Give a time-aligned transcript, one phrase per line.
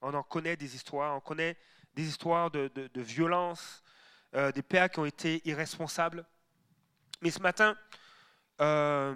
[0.00, 1.16] On en connaît des histoires.
[1.16, 1.56] On connaît
[1.94, 3.82] des histoires de, violence,
[4.34, 6.24] euh, des pères qui ont été irresponsables.
[7.20, 7.76] Mais ce matin,
[8.60, 9.14] euh,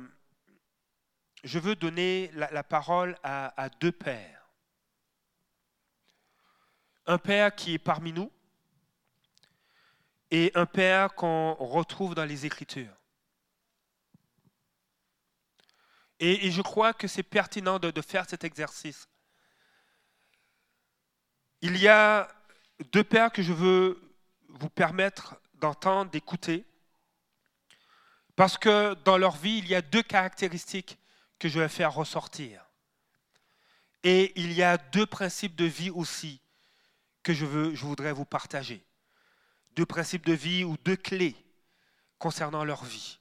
[1.45, 4.49] je veux donner la, parole à, deux pères.
[7.07, 8.31] Un père qui est parmi nous
[10.31, 12.97] et un père qu'on retrouve dans les Écritures.
[16.21, 19.09] Et, je crois que c'est pertinent de, faire cet exercice.
[21.63, 22.29] Il y a
[22.91, 24.01] deux pères que je veux
[24.49, 26.65] vous permettre d'entendre, d'écouter,
[28.35, 30.99] parce que dans leur vie, il y a deux caractéristiques
[31.39, 32.65] que je vais faire ressortir.
[34.03, 36.41] Et il y a deux principes de vie aussi
[37.23, 38.85] que je, veux, je voudrais vous partager.
[39.77, 41.37] Deux principes de vie ou deux clés
[42.19, 43.21] concernant leur vie.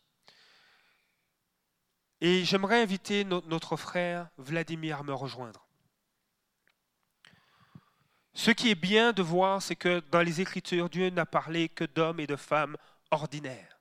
[2.21, 5.67] Et j'aimerais inviter notre frère Vladimir à me rejoindre.
[8.33, 11.83] Ce qui est bien de voir, c'est que dans les Écritures, Dieu n'a parlé que
[11.83, 12.77] d'hommes et de femmes
[13.11, 13.79] ordinaires,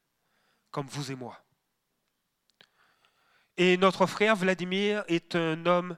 [0.70, 1.40] comme vous et moi.
[3.56, 5.96] Et notre frère Vladimir est un homme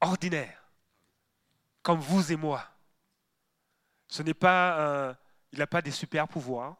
[0.00, 0.68] ordinaire,
[1.82, 2.68] comme vous et moi.
[4.08, 5.16] Ce n'est pas,
[5.52, 6.76] il n'a pas des super pouvoirs.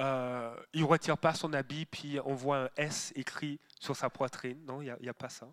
[0.00, 4.10] euh, il ne retire pas son habit, puis on voit un S écrit sur sa
[4.10, 4.64] poitrine.
[4.64, 5.46] Non, il n'y a, pas ça.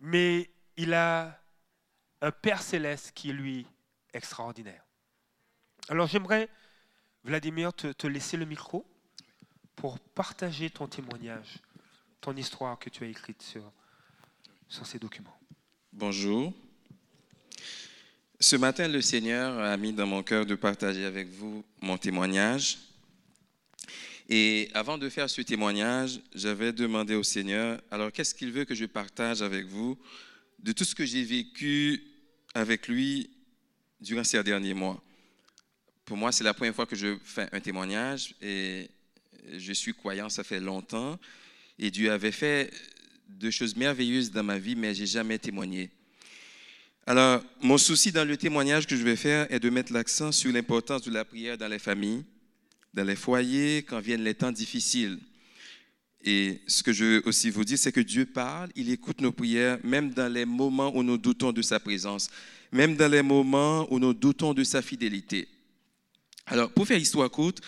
[0.00, 1.40] Mais il a
[2.20, 3.66] un Père céleste qui est lui
[4.12, 4.82] extraordinaire.
[5.88, 6.48] Alors j'aimerais,
[7.24, 8.84] Vladimir, te, laisser le micro
[9.74, 11.58] pour partager ton témoignage,
[12.20, 13.70] ton histoire que tu as écrite sur,
[14.68, 15.36] sur ces documents.
[15.92, 16.52] Bonjour.
[18.38, 22.78] Ce matin, le Seigneur a mis dans mon cœur de partager avec vous mon témoignage.
[24.28, 28.74] Et avant de faire ce témoignage, j'avais demandé au Seigneur, alors qu'est-ce qu'il veut que
[28.74, 29.96] je partage avec vous
[30.58, 32.02] de tout ce que j'ai vécu
[32.54, 33.30] avec lui
[34.00, 35.02] durant ces derniers mois.
[36.04, 38.90] Pour moi, c'est la première fois que je fais un témoignage et
[39.52, 41.18] je suis croyant, ça fait longtemps.
[41.78, 42.72] Et Dieu avait fait
[43.28, 45.90] de choses merveilleuses dans ma vie, mais je n'ai jamais témoigné.
[47.06, 50.52] Alors, mon souci dans le témoignage que je vais faire est de mettre l'accent sur
[50.52, 52.24] l'importance de la prière dans les familles,
[52.94, 55.18] dans les foyers, quand viennent les temps difficiles.
[56.28, 59.30] Et ce que je veux aussi vous dire, c'est que Dieu parle, il écoute nos
[59.30, 62.28] prières, même dans les moments où nous doutons de sa présence,
[62.72, 65.46] même dans les moments où nous doutons de sa fidélité.
[66.46, 67.60] Alors, pour faire histoire courte,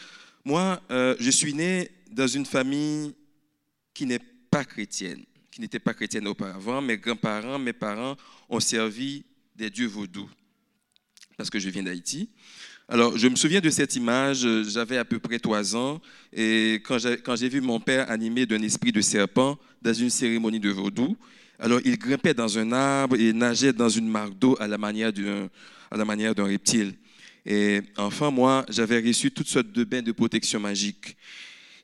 [0.45, 3.15] moi, euh, je suis né dans une famille
[3.95, 4.21] qui n'est
[4.51, 6.83] pas chrétienne, qui n'était pas chrétienne auparavant.
[6.83, 8.17] Mes grands-parents, mes parents
[8.49, 10.29] ont servi des dieux vaudous,
[11.37, 12.29] parce que je viens d'Haïti.
[12.91, 16.01] Alors, je me souviens de cette image, euh, j'avais à peu près trois ans,
[16.33, 20.71] et quand j'ai vu mon père animé d'un esprit de serpent dans une cérémonie de
[20.71, 21.15] vaudou,
[21.59, 25.13] alors il grimpait dans un arbre et nageait dans une marque d'eau à la manière
[25.13, 26.95] d'un reptile.
[27.45, 31.15] Et enfin, moi, j'avais reçu toutes sortes de bains de protection magique.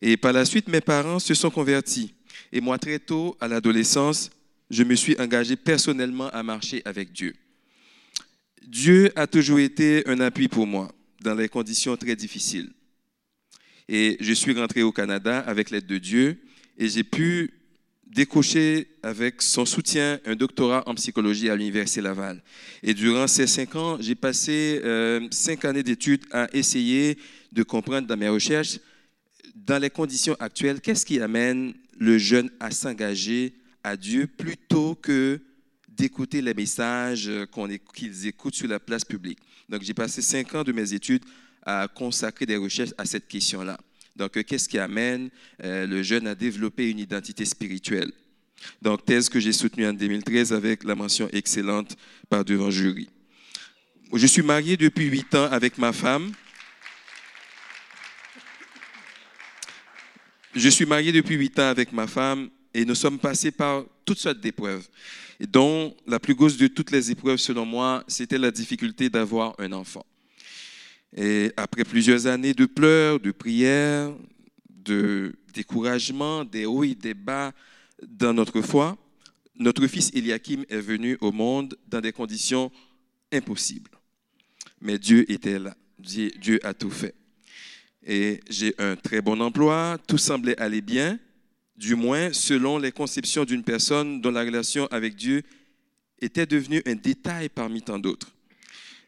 [0.01, 2.15] Et par la suite, mes parents se sont convertis.
[2.51, 4.31] Et moi, très tôt, à l'adolescence,
[4.71, 7.35] je me suis engagé personnellement à marcher avec Dieu.
[8.67, 12.71] Dieu a toujours été un appui pour moi dans les conditions très difficiles.
[13.89, 16.39] Et je suis rentré au Canada avec l'aide de Dieu
[16.79, 17.53] et j'ai pu
[18.07, 22.43] décocher avec son soutien un doctorat en psychologie à l'Université Laval.
[22.83, 27.19] Et durant ces cinq ans, j'ai passé euh, cinq années d'études à essayer
[27.53, 28.79] de comprendre dans mes recherches,
[29.55, 35.41] dans les conditions actuelles, qu'est-ce qui amène le jeune à s'engager à Dieu plutôt que
[35.97, 37.31] d'écouter les messages
[37.95, 39.39] qu'ils écoutent sur la place publique.
[39.69, 41.25] Donc, j'ai passé cinq ans de mes études
[41.63, 43.79] à consacrer des recherches à cette question-là.
[44.17, 45.31] Donc, qu'est-ce qui amène
[45.63, 48.13] euh, le jeune à développer une identité spirituelle?
[48.81, 51.97] Donc, thèse que j'ai soutenue en 2013 avec la mention excellente
[52.29, 53.09] par devant jury.
[54.13, 56.33] Je suis marié depuis huit ans avec ma femme.
[60.55, 64.19] Je suis marié depuis huit ans avec ma femme et nous sommes passés par toutes
[64.19, 64.87] sortes d'épreuves
[65.41, 69.73] dont la plus grosse de toutes les épreuves, selon moi, c'était la difficulté d'avoir un
[69.73, 70.05] enfant.
[71.17, 74.13] Et après plusieurs années de pleurs, de prières,
[74.69, 77.53] de découragement, des hauts et des bas
[78.03, 78.99] dans notre foi,
[79.57, 82.73] notre fils Eliakim est venu au monde dans des conditions
[83.33, 83.91] impossibles.
[84.81, 85.77] Mais Dieu était là.
[85.99, 87.15] Dieu a tout fait.
[88.05, 91.19] Et j'ai un très bon emploi, tout semblait aller bien,
[91.77, 95.43] du moins selon les conceptions d'une personne dont la relation avec Dieu
[96.21, 98.35] était devenue un détail parmi tant d'autres.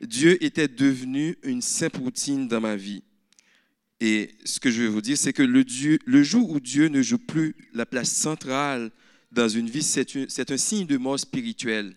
[0.01, 3.03] Dieu était devenu une simple routine dans ma vie.
[4.01, 6.89] Et ce que je veux vous dire, c'est que le, Dieu, le jour où Dieu
[6.89, 8.91] ne joue plus la place centrale
[9.33, 11.97] dans une vie, c'est un signe de mort spirituelle.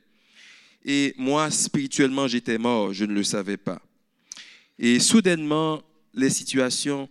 [0.85, 3.81] Et moi, spirituellement, j'étais mort, je ne le savais pas.
[4.77, 5.81] Et soudainement,
[6.13, 7.09] les situations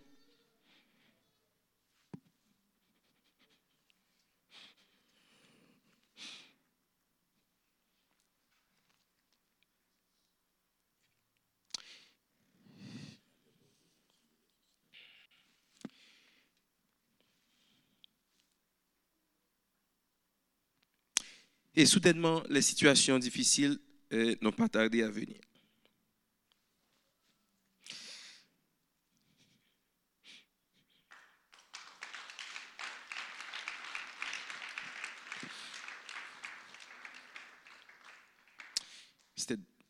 [21.78, 23.78] Et soudainement, les situations difficiles
[24.12, 25.36] euh, n'ont pas tardé à venir.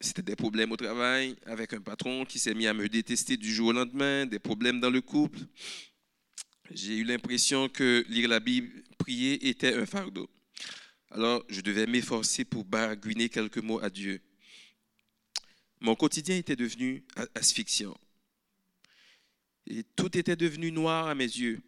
[0.00, 3.52] C'était des problèmes au travail avec un patron qui s'est mis à me détester du
[3.52, 5.40] jour au lendemain, des problèmes dans le couple.
[6.70, 10.28] J'ai eu l'impression que lire la Bible, prier était un fardeau.
[11.10, 14.20] Alors, je devais m'efforcer pour barguiner quelques mots à Dieu.
[15.80, 17.96] Mon quotidien était devenu asphyxiant.
[19.66, 21.60] Et tout était devenu noir à mes yeux.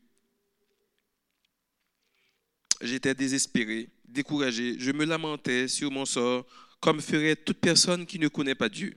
[2.81, 4.77] J'étais désespéré, découragé.
[4.79, 6.47] Je me lamentais sur mon sort,
[6.81, 8.97] comme ferait toute personne qui ne connaît pas Dieu.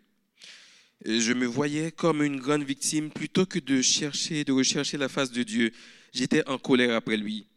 [1.05, 5.09] Et je me voyais comme une grande victime plutôt que de chercher, de rechercher la
[5.09, 5.71] face de Dieu.
[6.13, 7.47] J'étais en colère après lui.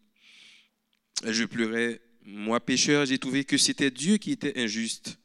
[1.25, 5.17] Je pleurais moi, pécheur, j'ai trouvé que c'était Dieu qui était injuste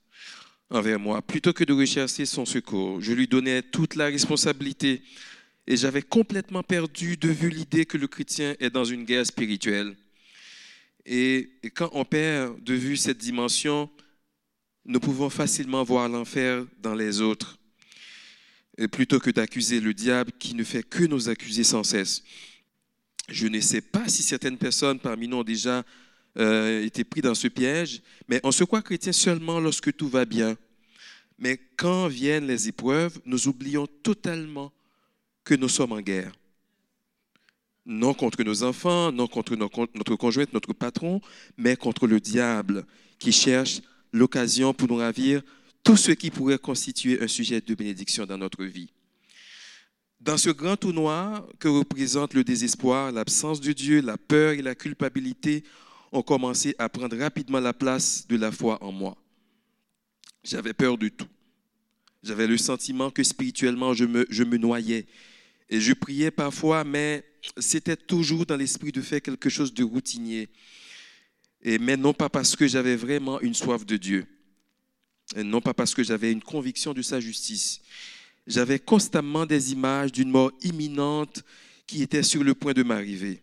[0.69, 1.24] envers moi.
[1.24, 5.01] Plutôt que de rechercher son secours, je lui donnais toute la responsabilité
[5.65, 9.98] et j'avais complètement perdu de vue l'idée que le chrétien est dans une guerre spirituelle.
[11.07, 13.89] Et, quand on perd de vue cette dimension,
[14.86, 17.57] nous pouvons facilement voir l'enfer dans les autres,
[18.92, 22.24] plutôt que d'accuser le diable qui ne fait que nous accuser sans cesse.
[23.27, 25.83] Je ne sais pas si certaines personnes parmi nous ont déjà
[26.38, 30.25] euh, été pris dans ce piège, mais on se croit chrétien seulement lorsque tout va
[30.25, 30.56] bien.
[31.38, 34.72] Mais quand viennent les épreuves, nous oublions totalement
[35.44, 36.31] que nous sommes en guerre.
[37.86, 41.19] Non contre nos enfants, non contre notre conjointe, notre patron,
[41.57, 42.86] mais contre le diable
[43.18, 43.81] qui cherche
[44.13, 45.42] l'occasion pour nous ravir
[45.84, 48.92] tout ce qui pourrait constituer un sujet de bénédiction dans notre vie.
[50.19, 54.62] Dans ce grand tout noir que représente le désespoir, l'absence de Dieu, la peur et
[54.62, 55.63] la culpabilité,
[56.12, 59.18] ont commencé à prendre rapidement la place de la foi en moi.
[60.44, 61.28] J'avais peur de tout.
[62.24, 65.08] J'avais le sentiment que spirituellement, je me, noyais.
[65.69, 67.24] Et je priais parfois, mais
[67.58, 70.50] c'était toujours dans l'esprit de faire quelque chose de routinier.
[71.63, 74.25] Et, mais non pas parce que j'avais vraiment une soif de Dieu.
[75.36, 77.81] Et non pas parce que j'avais une conviction de sa justice.
[78.46, 81.44] J'avais constamment des images d'une mort imminente
[81.88, 83.42] qui était sur le point de m'arriver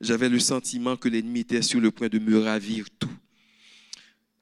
[0.00, 3.10] j'avais le sentiment que l'ennemi était sur le point de me ravir tout.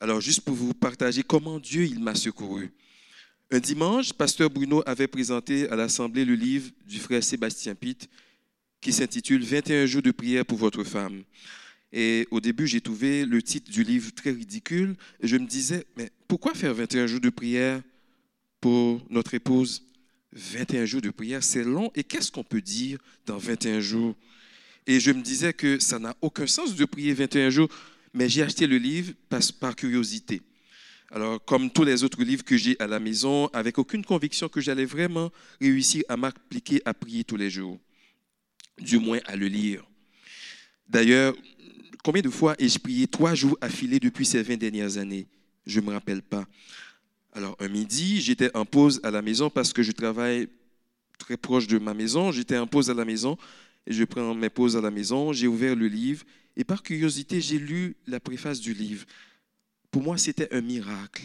[0.01, 2.71] Alors, juste pour vous partager comment Dieu il m'a secouru.
[3.51, 8.09] Un dimanche, pasteur Bruno avait présenté à l'Assemblée le livre du frère Sébastien Pitt
[8.81, 11.25] qui s'intitule 21 jours de prière pour votre femme.
[11.93, 16.11] Et au début, j'ai trouvé le titre du livre très ridicule je me disais, mais
[16.29, 17.81] pourquoi faire 21 jours de prière
[18.61, 19.83] pour notre épouse?
[20.33, 21.91] 21 jours de prière, c'est long.
[21.95, 24.15] Et qu'est-ce qu'on peut dire dans 21 jours
[24.89, 27.69] et je me disais que ça n'a aucun sens de prier 21 jours,
[28.15, 30.41] mais j'ai acheté le livre par, par curiosité.
[31.11, 34.63] Alors, comme tous les autres livres que j'ai à la maison, avec aucune conviction que
[34.63, 35.31] j'allais vraiment
[35.61, 37.79] réussir à m'appliquer à prier tous les jours,
[38.81, 39.85] du moins à le lire.
[40.89, 41.35] D'ailleurs,
[42.03, 45.27] combien de fois ai-je prié trois jours affilés depuis ces 20 dernières années?
[45.67, 46.47] Je ne me rappelle pas.
[47.35, 50.49] Alors, un midi, j'étais en pause à la maison parce que je travaille
[51.19, 52.33] très proche de ma maison.
[52.33, 53.37] J'étais en pause à la maison
[53.89, 56.25] je prends mes pauses à la maison, j'ai ouvert le livre
[56.57, 59.07] et par curiosité, j'ai lu la préface du livre.
[59.91, 61.23] Pour moi, c'était un miracle.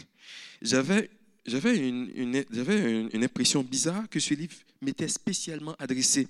[0.62, 1.10] J'avais,
[1.46, 6.28] j'avais, une, une, impression bizarre que ce livre m'était spécialement adressé.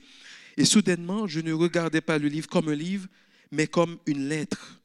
[0.58, 3.08] Et soudainement, je ne regardais pas le livre comme un livre,
[3.52, 4.82] mais comme une lettre,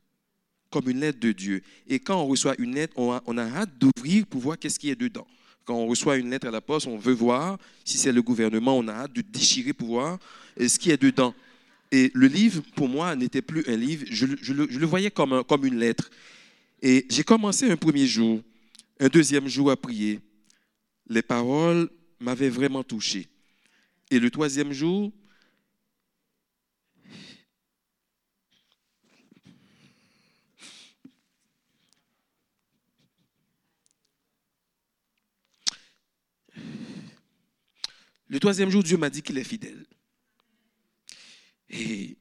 [0.68, 1.62] comme une lettre de Dieu.
[1.86, 4.78] Et quand on reçoit une lettre, on a, on a hâte d'ouvrir pour voir qu'est-ce
[4.78, 5.26] qui est dedans.
[5.68, 8.78] Quand on reçoit une lettre à la poste, on veut voir si c'est le gouvernement,
[8.78, 10.18] on a hâte de déchirer pour voir
[10.58, 11.34] ce qui est dedans.
[11.92, 15.78] Et le livre, pour moi, n'était plus un livre, je, le, voyais comme, comme une
[15.78, 16.08] lettre.
[16.80, 18.40] Et j'ai commencé un premier jour,
[18.98, 20.20] un deuxième jour à prier.
[21.06, 23.26] Les paroles m'avaient vraiment touché.
[24.10, 25.12] Et le troisième jour,
[38.28, 39.86] Le troisième jour, Dieu m'a dit qu'il est fidèle.
[41.70, 42.16] Et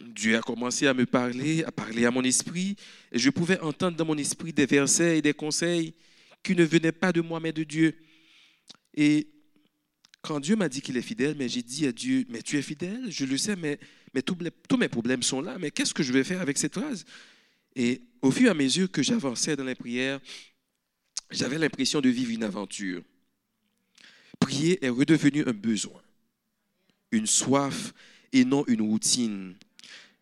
[0.00, 2.76] Dieu a commencé à me parler, à parler à mon esprit,
[3.10, 5.94] et je pouvais entendre dans mon esprit des versets et des conseils
[6.42, 7.96] qui ne venait pas de moi, mais de Dieu.
[8.94, 9.28] Et
[10.22, 12.62] quand Dieu m'a dit qu'il est fidèle, mais j'ai dit à Dieu, mais tu es
[12.62, 13.78] fidèle, je le sais, mais,
[14.22, 17.04] tous mes problèmes sont là, mais qu'est-ce que je vais faire avec cette phrase?
[17.74, 20.20] Et au fur et à mesure que j'avançais dans les prières,
[21.30, 23.02] j'avais l'impression de vivre une aventure.
[24.42, 26.02] Prier est redevenu un besoin,
[27.12, 27.94] une soif
[28.32, 29.54] et non une routine.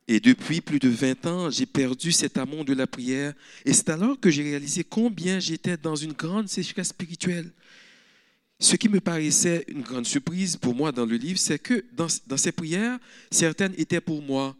[0.07, 3.33] Et depuis plus de 20 ans, j'ai perdu cet amour de la prière.
[3.65, 7.50] Et c'est alors que j'ai réalisé combien j'étais dans une grande sécheresse spirituelle.
[8.59, 12.09] Ce qui me paraissait une grande surprise pour moi dans le livre, c'est que dans,
[12.27, 12.99] dans, ces prières,
[13.31, 14.55] certaines étaient pour moi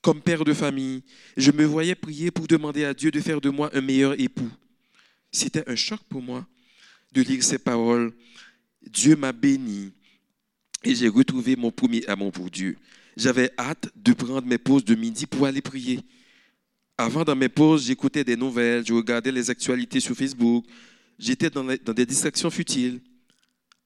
[0.00, 1.02] comme père de famille.
[1.36, 4.50] Je me voyais prier pour demander à Dieu de faire de moi un meilleur époux.
[5.32, 6.46] C'était un choc pour moi
[7.12, 8.12] de lire ces paroles.
[8.86, 9.92] Dieu m'a béni
[10.84, 12.76] et j'ai retrouvé mon premier amour pour Dieu.
[13.16, 16.00] J'avais hâte de prendre mes pauses de midi pour aller prier.
[16.98, 20.64] Avant, dans mes pauses, j'écoutais des nouvelles, je regardais les actualités sur Facebook,
[21.18, 23.00] j'étais dans, des distractions futiles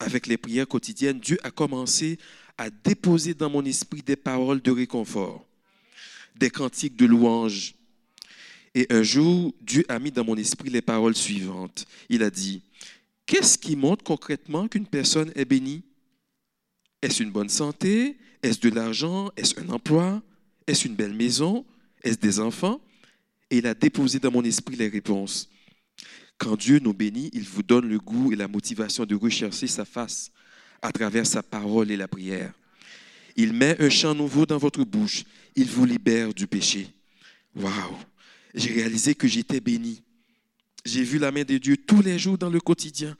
[0.01, 2.17] avec les prières quotidiennes, Dieu a commencé
[2.57, 5.45] à déposer dans mon esprit des paroles de réconfort,
[6.35, 7.75] des cantiques de louange.
[8.73, 11.85] Et un jour, Dieu a mis dans mon esprit les paroles suivantes.
[12.09, 12.61] Il a dit,
[13.25, 15.83] qu'est-ce qui montre concrètement qu'une personne est bénie?
[17.01, 18.17] Est-ce une bonne santé?
[18.43, 19.31] Est-ce de l'argent?
[19.35, 20.21] Est-ce un emploi?
[20.67, 21.65] Est-ce une belle maison?
[22.03, 22.81] Est-ce des enfants?
[23.49, 25.49] Et il a déposé dans mon esprit les réponses.
[26.37, 29.85] Quand Dieu nous bénit, il vous donne le goût et la motivation de rechercher sa
[29.85, 30.31] face
[30.81, 32.53] à travers sa parole et la prière.
[33.35, 35.23] Il met un chant nouveau dans votre bouche.
[35.55, 36.87] Il vous libère du péché.
[37.55, 37.97] Waouh!
[38.53, 40.01] J'ai réalisé que j'étais béni.
[40.83, 43.15] J'ai vu la main de Dieu tous les jours dans le quotidien,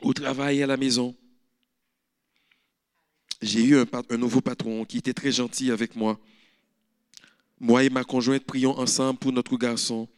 [0.00, 1.16] au travail et à la maison.
[3.40, 6.20] J'ai eu un, nouveau patron qui était très gentil avec moi.
[7.58, 10.08] Moi et ma conjointe prions ensemble pour notre garçon.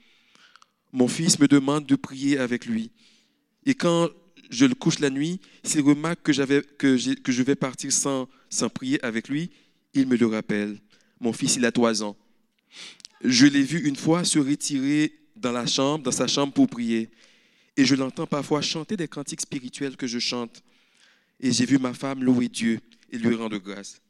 [0.92, 2.90] Mon fils me demande de prier avec lui.
[3.64, 4.10] Et quand
[4.50, 6.32] je le couche la nuit, s'il remarque que,
[6.96, 8.28] je vais partir sans
[8.74, 9.50] prier avec lui,
[9.94, 10.78] il me le rappelle.
[11.18, 12.16] Mon fils, il a trois ans.
[13.24, 17.10] Je l'ai vu une fois se retirer dans la chambre, dans sa chambre pour prier.
[17.76, 20.62] Et je l'entends parfois chanter des cantiques spirituels que je chante.
[21.40, 24.00] Et j'ai vu ma femme louer Dieu et lui rendre grâce.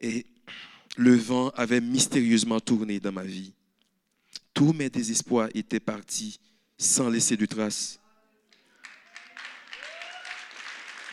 [0.00, 0.26] Et
[0.96, 3.52] le vent avait mystérieusement tourné dans ma vie.
[4.54, 6.40] Tous mes désespoirs étaient partis
[6.78, 8.00] sans laisser de traces.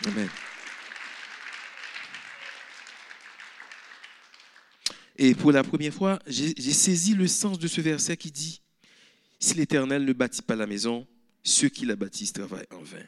[0.06, 0.30] Amen.
[5.24, 8.60] Et pour la première fois, j'ai saisi le sens de ce verset qui dit,
[9.40, 11.06] si l'Éternel ne bâtit pas la maison,
[11.44, 13.06] ceux qui la bâtissent travaillent en vain.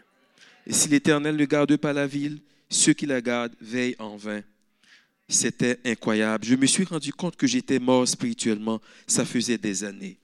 [0.68, 2.40] Et si l'Éternel ne garde pas la ville,
[2.70, 4.44] ceux qui la gardent veillent en vain.
[5.28, 6.46] C'était incroyable.
[6.46, 8.80] Je me suis rendu compte que j'étais mort spirituellement.
[9.08, 10.20] Ça faisait des années.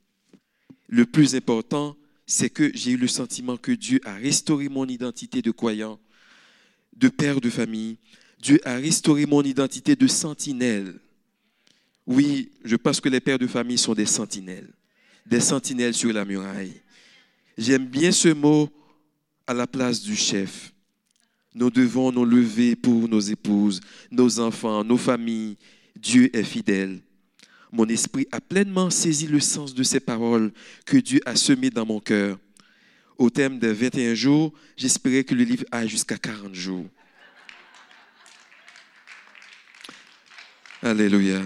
[0.89, 5.41] Le plus important, c'est que j'ai eu le sentiment que Dieu a restauré mon identité
[5.41, 5.99] de croyant,
[6.95, 7.97] de père de famille.
[8.39, 10.99] Dieu a restauré mon identité de sentinelle.
[12.09, 14.73] Oui, je pense que les pères de famille sont des sentinelles,
[15.27, 16.81] des sentinelles sur la muraille.
[17.55, 18.67] J'aime bien ce mot
[19.45, 20.73] à la place du chef.
[21.53, 25.55] Nous devons nous lever pour nos épouses, nos enfants, nos familles.
[25.95, 26.99] Dieu est fidèle.
[27.71, 30.51] Mon esprit a pleinement saisi le sens de ces paroles
[30.87, 32.39] que Dieu a semées dans mon cœur.
[33.19, 36.87] Au thème des 21 jours, j'espérais que le livre aille jusqu'à 40 jours.
[40.81, 41.43] Alléluia.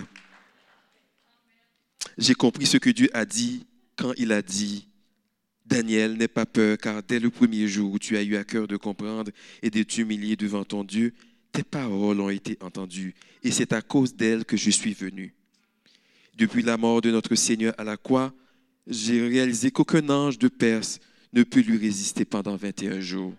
[2.17, 3.65] J'ai compris ce que Dieu a dit
[3.95, 4.87] quand il a dit
[5.65, 8.67] Daniel, n'aie pas peur, car dès le premier jour où tu as eu à cœur
[8.67, 11.13] de comprendre et de t'humilier devant ton Dieu,
[11.51, 15.33] tes paroles ont été entendues, et c'est à cause d'elles que je suis venu.
[16.35, 18.33] Depuis la mort de notre Seigneur à la croix,
[18.87, 20.99] j'ai réalisé qu'aucun ange de Perse
[21.31, 23.33] ne peut lui résister pendant 21 jours.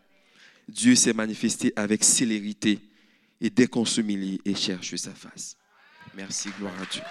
[0.69, 2.79] Dieu s'est manifesté avec célérité,
[3.41, 5.57] et dès qu'on s'humilie et cherche sa face.
[6.17, 7.03] Merci, gloire à Dieu.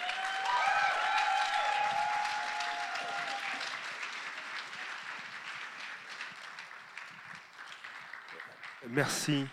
[8.90, 9.46] Merci.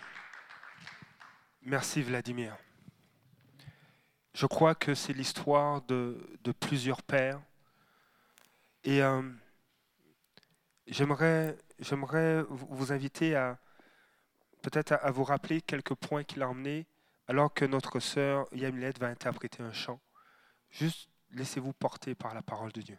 [1.61, 2.57] Merci Vladimir.
[4.33, 6.17] Je crois que c'est l'histoire de,
[6.59, 7.41] plusieurs pères.
[8.83, 9.21] Et euh,
[10.87, 11.55] j'aimerais,
[12.49, 13.57] vous inviter à
[14.61, 16.85] peut-être à, vous rappeler quelques points qu'il a emmenés
[17.27, 19.99] alors que notre sœur Yamilette va interpréter un chant.
[20.69, 22.97] Juste laissez-vous porter par la parole de Dieu.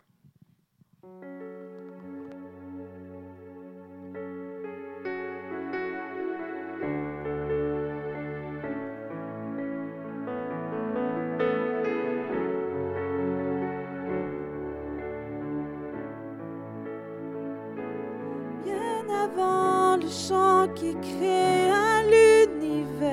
[19.06, 23.10] bien avant le chant qui crée un l'univers,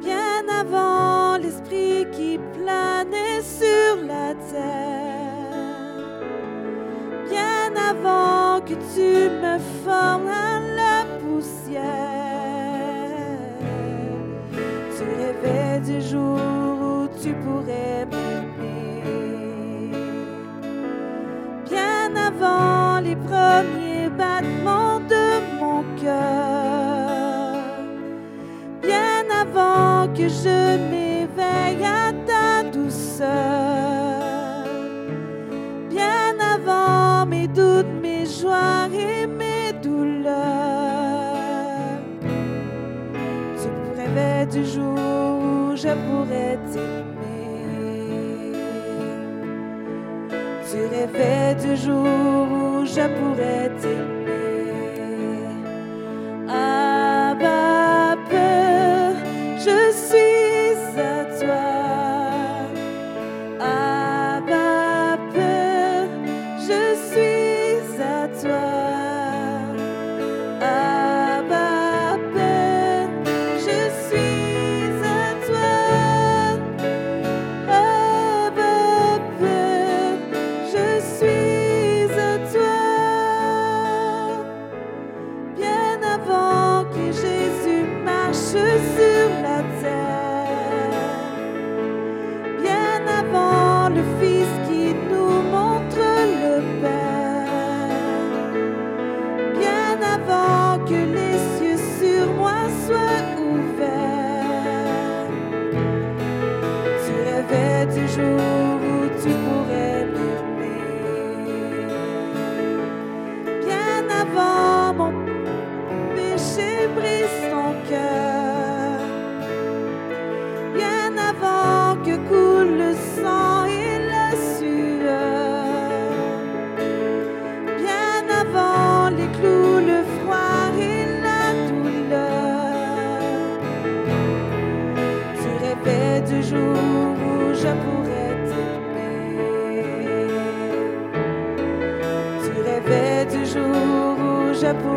[0.00, 6.04] bien avant l'esprit qui planait sur la terre,
[7.28, 10.43] bien avant que tu me formes.
[51.14, 53.70] rêvais du jour où je pourrais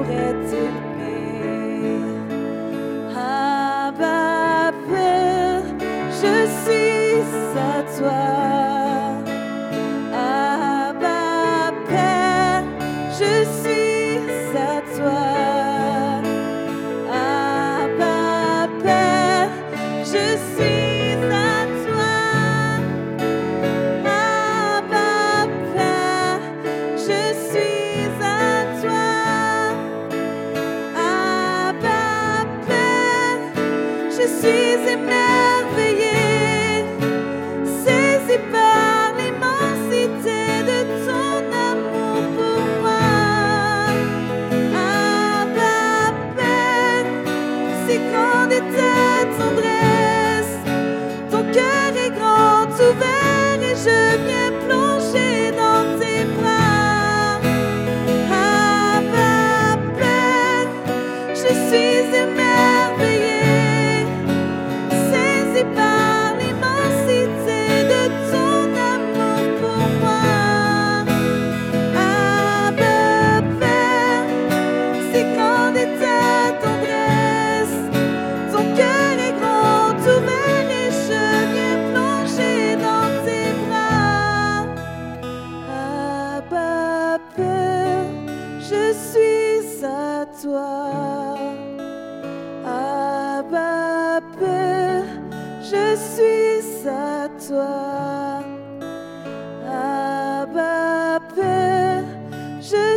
[0.10, 0.37] Yeah.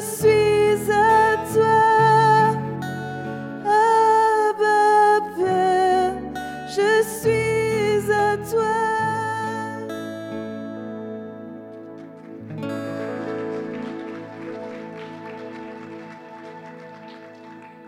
[0.00, 1.90] Suis à toi,
[6.68, 8.80] je suis à toi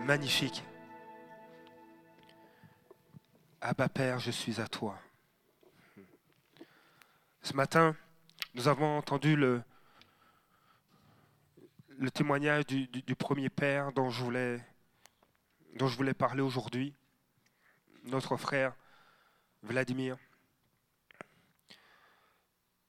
[0.05, 0.63] magnifique.
[3.59, 4.99] Abba Père, je suis à toi.
[7.41, 7.95] Ce matin,
[8.53, 9.63] nous avons entendu le,
[11.97, 16.93] le témoignage du, premier père dont je voulais, parler aujourd'hui,
[18.05, 18.73] notre frère
[19.61, 20.17] Vladimir.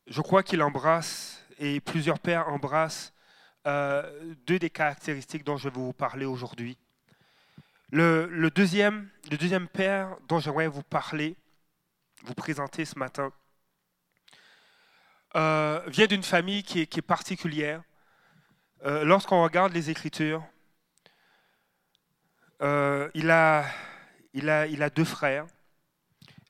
[0.07, 3.13] Je crois qu'il embrasse, et plusieurs pères embrassent,
[3.67, 6.77] euh, deux des caractéristiques dont je vais vous parler aujourd'hui.
[7.91, 9.09] Le, deuxième,
[9.73, 11.37] père dont j'aimerais vous parler,
[12.25, 13.33] vous présenter ce matin,
[15.37, 17.83] euh, vient d'une famille qui est particulière.
[18.85, 20.45] Euh, Lorsqu'on regarde les Écritures,
[22.61, 23.65] euh, il, a,
[24.95, 25.47] deux frères.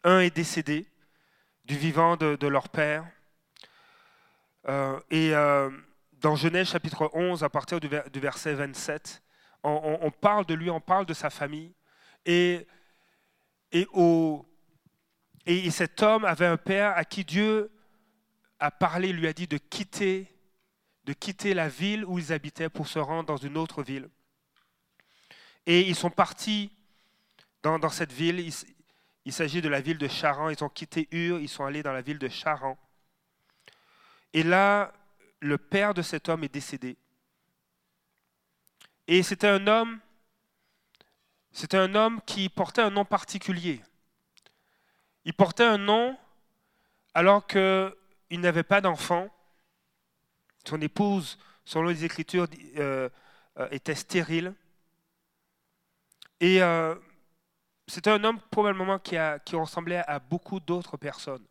[0.03, 0.89] Un est décédé
[1.65, 3.07] du vivant de, leur père.
[4.69, 5.31] Euh, et
[6.15, 9.23] dans Genèse chapitre 11, à partir du, ver- du verset 27,
[9.63, 11.73] on, parle de lui, on parle de sa famille.
[12.27, 12.67] Et,
[13.71, 13.87] et
[15.71, 17.71] cet homme avait un père à qui Dieu
[18.59, 20.34] a parlé, lui a dit de quitter,
[21.05, 24.09] de quitter la ville où ils habitaient pour se rendre dans une autre ville.
[25.67, 26.71] Et ils sont partis
[27.63, 28.53] dans, cette ville.
[29.25, 30.51] Il s'agit de la ville de Charan.
[30.51, 32.79] Ils ont quitté Ur, ils sont allés dans la ville de Charan.
[34.33, 34.93] Et là,
[35.41, 36.97] le père de cet homme est décédé.
[39.07, 40.01] Et c'était un homme,
[41.53, 43.83] c'était un homme qui portait un nom particulier.
[45.25, 46.19] Il portait un nom
[47.13, 47.93] alors qu'il
[48.41, 49.29] n'avait pas d'enfant.
[50.67, 52.47] Son épouse, selon les Écritures,
[52.77, 53.09] euh,
[53.59, 54.55] euh, était stérile.
[56.41, 56.95] Et euh,
[57.87, 59.17] c'était un homme probablement qui,
[59.55, 61.45] ressemblait à beaucoup d'autres personnes.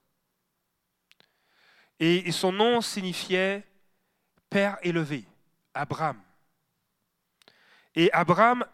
[1.99, 3.63] Et, son nom signifiait
[4.49, 5.25] Père élevé,
[5.73, 6.19] Abraham.
[7.95, 8.65] Et Abraham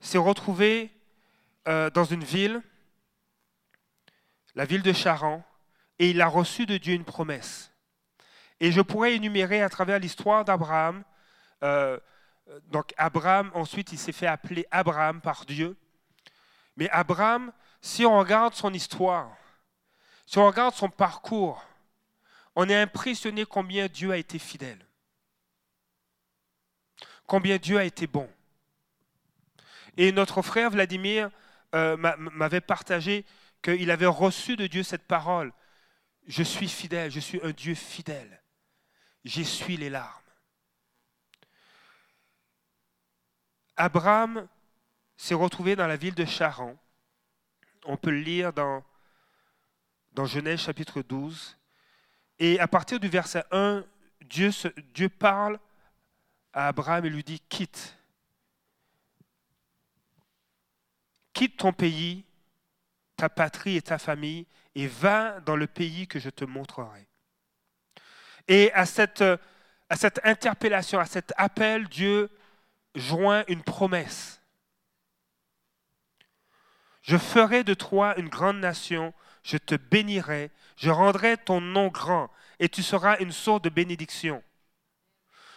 [0.00, 0.90] s'est retrouvé
[1.66, 2.62] dans une ville,
[4.54, 5.44] la ville de Charan,
[5.98, 7.67] et il a reçu de Dieu une promesse.
[8.60, 11.04] Et je pourrais énumérer à travers l'histoire d'Abraham.
[11.62, 11.98] euh,
[12.68, 15.76] donc Abraham, ensuite, il s'est fait appeler Abraham par Dieu.
[16.76, 19.36] Mais Abraham, si on regarde son histoire,
[20.24, 21.62] si on regarde son parcours,
[22.56, 24.84] on est impressionné combien Dieu a été fidèle,
[27.26, 28.28] combien Dieu a été bon.
[29.96, 31.30] Et notre frère Vladimir
[31.74, 33.26] euh, m'a- m'avait partagé
[33.62, 35.52] qu'il avait reçu de Dieu cette parole.
[36.26, 38.40] Je suis fidèle, je suis un Dieu fidèle.
[39.28, 40.22] J'essuie les larmes.
[43.76, 44.48] Abraham
[45.18, 46.74] s'est retrouvé dans la ville de Charan.
[47.84, 48.82] On peut le lire dans,
[50.24, 51.58] Genèse chapitre 12.
[52.38, 53.84] Et à partir du verset 1,
[54.22, 54.50] Dieu,
[54.94, 55.60] Dieu parle
[56.54, 57.98] à Abraham et lui dit, quitte.
[61.34, 62.24] Quitte ton pays,
[63.14, 67.07] ta patrie et ta famille, et va dans le pays que je te montrerai.
[68.48, 69.22] Et à cette,
[70.24, 72.30] interpellation, à cet appel, Dieu
[72.94, 74.40] joint une promesse.
[77.02, 82.30] Je ferai de toi une grande nation, je te bénirai, je rendrai ton nom grand,
[82.58, 84.42] et tu seras une source de bénédiction.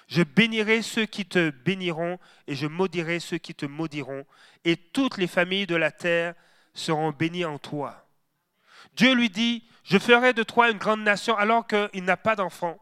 [0.08, 4.26] Je bénirai ceux qui te béniront, et je maudirai ceux qui te maudiront,
[4.66, 6.36] et toutes les familles de la terre
[6.74, 8.06] seront bénies en toi.
[8.94, 12.78] Dieu lui dit, je ferai de toi une grande nation alors qu'il n'a pas d'enfant.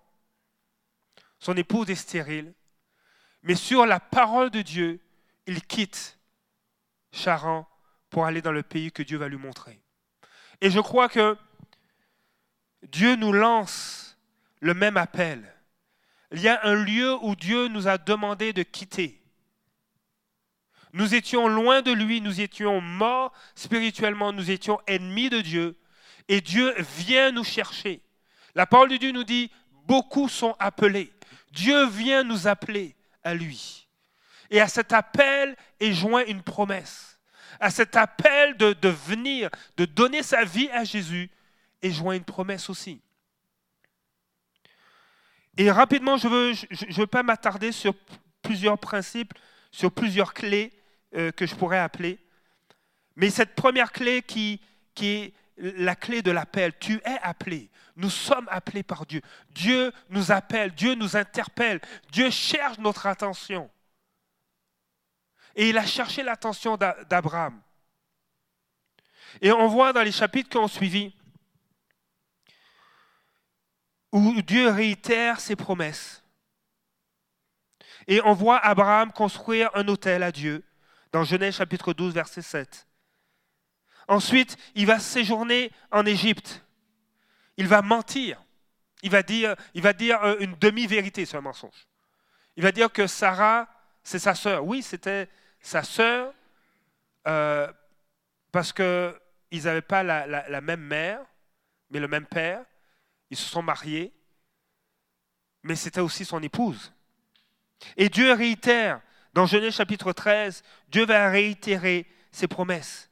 [1.40, 2.54] Son épouse est stérile.
[3.44, 5.00] Mais sur la parole de Dieu,
[5.48, 6.20] il quitte
[7.12, 7.68] Charan
[8.10, 9.82] pour aller dans le pays que Dieu va lui montrer.
[10.62, 11.38] Et je crois que
[12.84, 14.18] Dieu nous lance
[14.60, 15.54] le même appel.
[16.32, 19.22] Il y a un lieu où Dieu nous a demandé de quitter.
[20.94, 25.78] Nous étions loin de lui, nous étions morts spirituellement, nous étions ennemis de Dieu.
[26.30, 28.02] Et Dieu vient nous chercher.
[28.54, 29.52] La parole de Dieu nous dit,
[29.86, 31.12] beaucoup sont appelés.
[31.52, 33.88] Dieu vient nous appeler à lui.
[34.52, 37.20] Et à cet appel est joint une promesse.
[37.60, 41.32] À cet appel de, venir, de donner sa vie à Jésus,
[41.82, 43.02] est joint une promesse aussi.
[45.58, 47.96] Et rapidement, je ne veux, pas m'attarder sur
[48.44, 49.34] plusieurs principes,
[49.72, 50.72] sur plusieurs clés
[51.16, 52.20] euh, que je pourrais appeler.
[53.16, 54.62] Mais cette première clé qui
[55.02, 57.70] est la clé de l'appel, tu es appelé.
[57.96, 59.22] Nous sommes appelés par Dieu.
[59.50, 63.70] Dieu nous appelle, Dieu nous interpelle, Dieu cherche notre attention.
[65.56, 67.62] Et il a cherché l'attention d'A- d'Abraham.
[69.42, 71.14] Et on voit dans les chapitres qui ont suivi
[74.12, 76.24] où Dieu réitère ses promesses.
[78.08, 80.64] Et on voit Abraham construire un autel à Dieu
[81.12, 82.88] dans Genèse chapitre 12, verset 7.
[84.10, 86.66] Ensuite, il va séjourner en Égypte.
[87.58, 88.44] Il va mentir.
[89.04, 89.56] Il va dire,
[90.24, 91.88] euh, une demi-vérité, c'est un mensonge.
[92.56, 93.70] Il va dire que Sarah,
[94.04, 94.66] c'est sa sœur.
[94.66, 95.30] Oui, c'était
[95.62, 96.34] sa sœur
[97.28, 97.72] euh,
[98.52, 101.22] parce qu'ils n'avaient pas la même mère,
[101.92, 102.66] mais le même père.
[103.30, 104.12] Ils se sont mariés,
[105.62, 106.92] mais c'était aussi son épouse.
[107.96, 109.02] Et Dieu réitère,
[109.34, 113.09] dans Genèse chapitre 13, Dieu va réitérer ses promesses.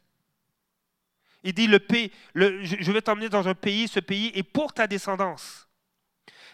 [1.47, 4.86] Il dit, le pays, je vais t'emmener dans un pays, ce pays est pour ta
[4.86, 5.65] descendance.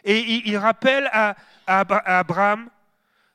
[0.04, 2.70] Et il, rappelle à, à Abra- à Abraham,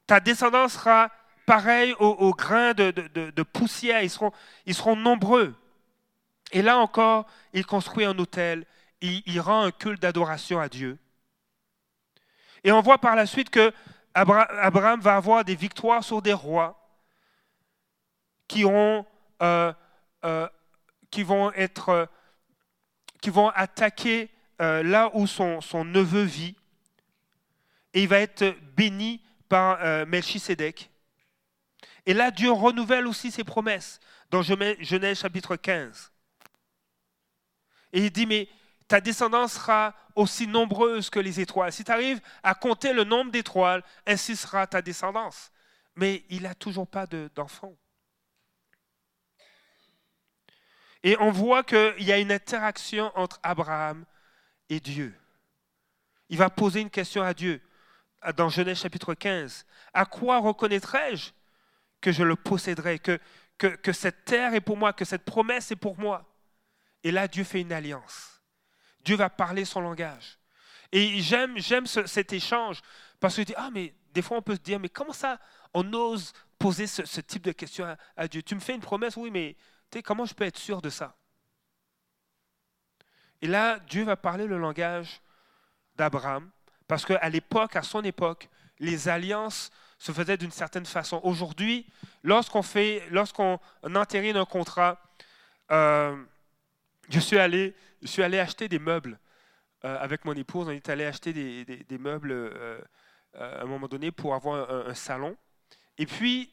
[0.06, 1.10] ta descendance sera
[1.46, 5.52] pareille aux, grains de, poussière, ils seront, nombreux.
[6.52, 8.64] Et là encore, il construit un autel,
[9.00, 10.96] il, rend un culte d'adoration à Dieu.
[12.62, 13.72] Et on voit par la suite que
[14.14, 16.88] Abra- Abraham va avoir des victoires sur des rois
[18.46, 19.04] qui, ont,
[19.42, 19.72] euh,
[20.24, 20.48] euh,
[21.10, 22.06] qui vont être, euh,
[23.20, 26.56] qui vont attaquer euh, là où son, neveu vit.
[27.94, 30.90] Et il va être béni par euh, Melchisédek.
[32.06, 36.12] Et là, Dieu renouvelle aussi ses promesses dans Genèse chapitre 15.
[37.92, 38.48] Et il dit, mais
[38.86, 41.72] ta descendance sera aussi nombreuse que les étoiles.
[41.72, 45.52] Si tu arrives à compter le nombre d'étoiles, ainsi sera ta descendance.
[45.94, 47.74] Mais il n'a toujours pas de- d'enfant.
[51.08, 54.04] Et on voit qu'il y a une interaction entre Abraham
[54.68, 55.14] et Dieu.
[56.28, 57.62] Il va poser une question à Dieu
[58.36, 59.64] dans Genèse chapitre 15.
[59.94, 61.30] À quoi reconnaîtrai-je
[62.02, 63.18] que je le posséderai, que,
[63.90, 66.30] cette terre est pour moi, que cette promesse est pour moi?
[67.02, 68.42] Et là, Dieu fait une alliance.
[69.00, 70.38] Dieu va parler son langage.
[70.92, 72.82] Et j'aime, j'aime ce- cet échange
[73.18, 75.40] parce que je dis, ah, mais des fois on peut se dire, mais comment ça
[75.72, 78.42] on ose poser ce, type de question à, Dieu?
[78.42, 79.56] Tu me fais une promesse, oui, mais
[80.04, 81.16] comment je peux être sûr de ça?
[83.40, 85.20] Et là, Dieu va parler le langage
[85.96, 86.50] d'Abraham
[86.86, 88.48] parce qu'à l'époque, à son époque,
[88.78, 91.20] les alliances se faisaient d'une certaine façon.
[91.22, 91.86] Aujourd'hui,
[92.22, 93.58] lorsqu'on fait, lorsqu'on
[93.94, 95.00] entérine un contrat,
[95.70, 96.16] euh,
[97.08, 97.74] je suis allé,
[98.38, 99.18] acheter des meubles
[99.84, 100.68] euh, avec mon épouse.
[100.68, 102.80] On est allé acheter des, meubles euh,
[103.34, 105.36] à un moment donné pour avoir un, un salon.
[105.98, 106.50] Et puis,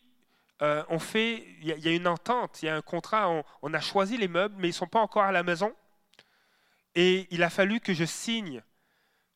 [0.61, 3.43] euh, on fait, il y, a- une entente, il y a un contrat.
[3.61, 5.73] On, a choisi les meubles, mais ils ne sont pas encore à la maison.
[6.95, 8.63] Et il a fallu que je signe.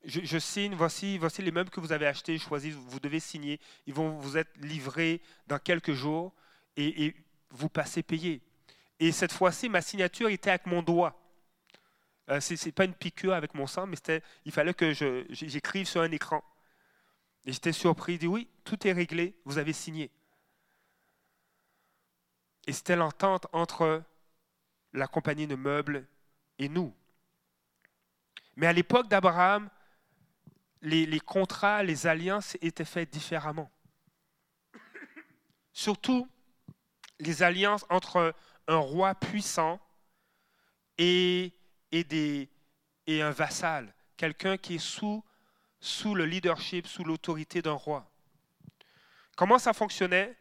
[0.06, 3.60] Je, signe, voici, voici les meubles que vous avez achetés, choisis, vous devez signer.
[3.86, 6.34] Ils vont vous être livrés dans quelques jours
[6.78, 7.14] et,
[7.52, 8.42] vous passez payer.
[9.00, 11.20] Et cette fois-ci, ma signature était avec mon doigt.
[12.30, 13.98] Euh, Ce pas une piqûre avec mon sang, mais
[14.46, 14.94] il fallait que
[15.32, 16.44] j'écrive sur un écran.
[17.46, 18.14] Et j'étais surpris.
[18.14, 20.12] Il dit oui, tout est réglé, vous avez signé.
[22.70, 24.04] Et c'était l'entente entre
[24.94, 26.06] la compagnie de meubles
[26.60, 26.94] et nous.
[28.58, 29.72] Mais à l'époque d'Abraham,
[30.84, 33.72] les, contrats, les alliances étaient faits différemment.
[35.74, 36.30] Surtout
[37.20, 38.36] les alliances entre
[38.68, 39.80] un roi puissant
[41.00, 41.56] et,
[41.92, 42.48] et
[43.24, 45.26] un vassal, quelqu'un qui est sous,
[45.80, 48.08] sous le leadership, sous l'autorité d'un roi.
[49.36, 50.38] Comment ça fonctionnait?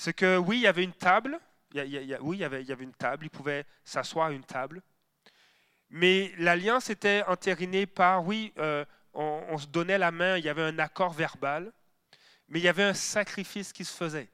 [0.00, 1.38] C'est que oui, il y avait une table,
[1.74, 4.80] il oui, il y, avait, une table, pouvait s'asseoir à une table,
[5.90, 8.82] mais l'alliance était entérinée par, oui, euh,
[9.12, 11.70] on, se donnait la main, il y avait un accord verbal,
[12.48, 14.30] mais il y avait un sacrifice qui se faisait.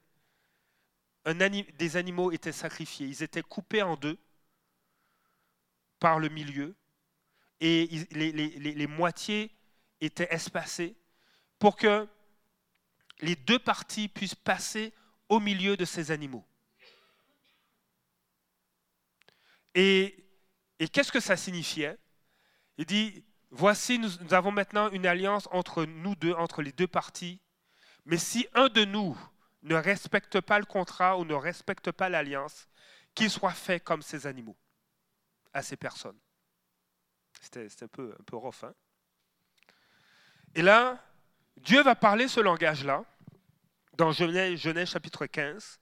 [1.24, 4.18] Des animaux étaient sacrifiés, ils étaient coupés en deux
[5.98, 6.76] par le milieu,
[7.58, 9.50] et les moitiés
[10.00, 10.94] étaient espacées
[11.58, 12.06] pour que
[13.18, 14.92] les deux parties puissent passer
[15.28, 16.44] au milieu de ces animaux.
[19.74, 20.24] Et,
[20.92, 21.98] qu'est-ce que ça signifiait?
[22.78, 27.40] Il dit, voici, nous, avons maintenant une alliance entre nous deux, entre les deux parties,
[28.04, 29.16] mais si un de nous
[29.62, 32.68] ne respecte pas le contrat ou ne respecte pas l'alliance,
[33.14, 34.56] qu'il soit fait comme ces animaux
[35.52, 36.18] à ces personnes.
[37.40, 38.62] C'était c'était un peu, un peu rough.
[38.62, 38.74] hein?
[40.54, 41.02] Et là,
[41.56, 43.04] Dieu va parler ce langage-là
[43.96, 45.80] dans Genèse, chapitre 15.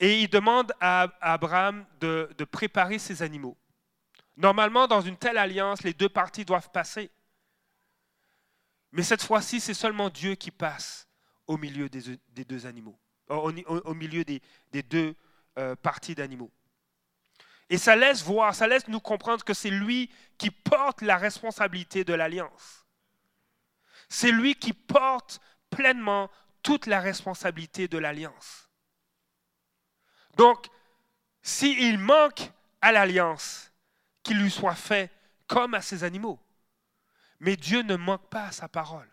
[0.00, 3.56] Et il demande à, Abraham de, préparer ses animaux.
[4.36, 7.10] Normalement, dans une telle alliance, les deux parties doivent passer.
[8.92, 11.08] Mais cette fois-ci, c'est seulement Dieu qui passe
[11.46, 15.16] au milieu des, deux animaux, au, milieu des deux
[15.58, 16.52] euh, parties d'animaux.
[17.70, 22.04] Et ça laisse voir, ça laisse nous comprendre que c'est lui qui porte la responsabilité
[22.04, 22.86] de l'alliance.
[24.08, 26.30] C'est lui qui porte pleinement
[26.68, 28.68] toute la responsabilité de l'alliance.
[30.36, 30.68] Donc,
[31.40, 32.52] s'il manque
[32.82, 33.72] à l'alliance,
[34.22, 35.10] qu'il lui soit fait
[35.46, 36.38] comme à ces animaux.
[37.40, 39.10] Mais Dieu ne manque pas à sa parole.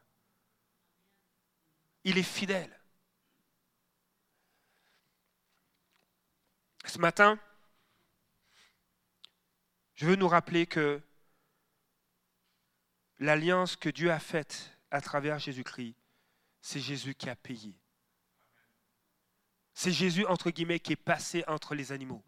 [2.03, 2.77] Il est fidèle.
[6.83, 7.39] Ce matin,
[9.93, 11.01] je veux nous rappeler que
[13.19, 15.95] l'alliance que Dieu a faite à travers Jésus-Christ,
[16.65, 17.75] c'est Jésus qui a payé.
[19.75, 22.23] C'est Jésus, entre guillemets, qui est passé entre les animaux.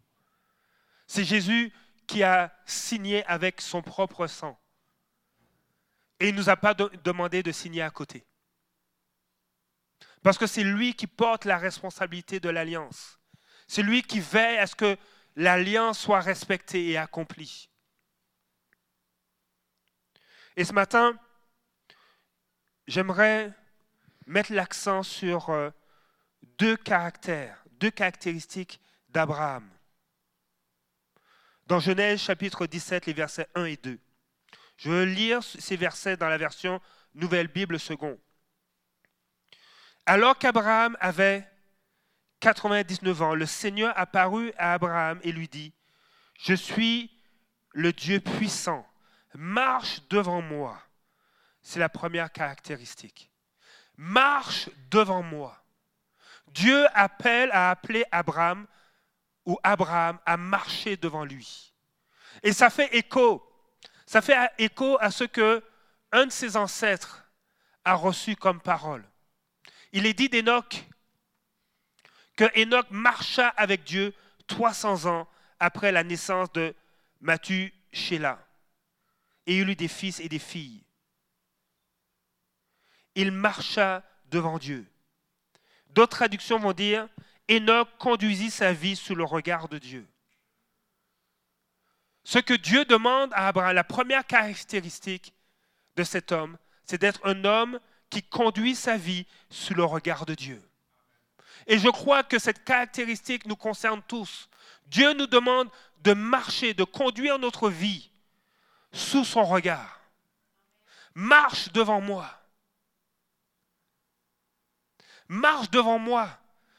[1.08, 1.72] C'est Jésus
[2.06, 4.56] qui a signé avec son propre sang.
[6.20, 8.24] Et il ne nous a pas de- demandé de signer à côté.
[10.22, 13.18] Parce que c'est lui qui porte la responsabilité de l'alliance.
[13.66, 14.96] C'est lui qui veille à ce que
[15.34, 17.68] l'alliance soit respectée et accomplie.
[20.54, 21.18] Et ce matin,
[22.86, 23.52] j'aimerais
[24.28, 25.70] mettre l'accent sur euh,
[26.58, 29.68] deux caractères, deux caractéristiques d'Abraham.
[31.66, 33.98] Dans Genèse chapitre 17, les versets 1 et 2.
[34.76, 36.80] Je veux lire ces versets dans la version
[37.14, 38.18] Nouvelle Bible second.
[40.06, 41.48] Alors qu'Abraham avait
[42.40, 45.74] 99 ans, le Seigneur apparut à Abraham et lui dit,
[46.38, 47.10] Je suis
[47.72, 48.86] le Dieu puissant,
[49.34, 50.80] marche devant moi.
[51.60, 53.30] C'est la première caractéristique.
[53.98, 55.60] Marche devant moi.
[56.46, 58.66] Dieu appelle à appeler Abraham
[59.44, 61.74] ou Abraham à marcher devant lui.
[62.42, 63.44] Et ça fait écho.
[64.10, 65.62] À ce que
[66.12, 67.24] un de ses ancêtres
[67.84, 69.04] a reçu comme parole.
[69.92, 70.84] Il est dit d'Enoch
[72.36, 74.14] que Enoch marcha avec Dieu
[74.46, 76.74] 300 ans après la naissance de
[77.20, 78.38] Mathusélah.
[79.46, 80.84] Et il eut des fils et des filles.
[83.18, 84.86] Il marcha devant Dieu.
[85.90, 87.08] D'autres traductions vont dire
[87.50, 90.06] Enoch conduisit sa vie sous le regard de Dieu.
[92.22, 95.34] Ce que Dieu demande à Abraham, la première caractéristique
[95.96, 100.36] de cet homme, c'est d'être un homme qui conduit sa vie sous le regard de
[100.36, 100.62] Dieu.
[101.66, 104.48] Et je crois que cette caractéristique nous concerne tous.
[104.86, 105.68] Dieu nous demande
[106.02, 108.12] de marcher, de conduire notre vie
[108.92, 110.02] sous son regard.
[111.14, 112.32] Marche devant moi.
[115.28, 116.28] Marche devant moi.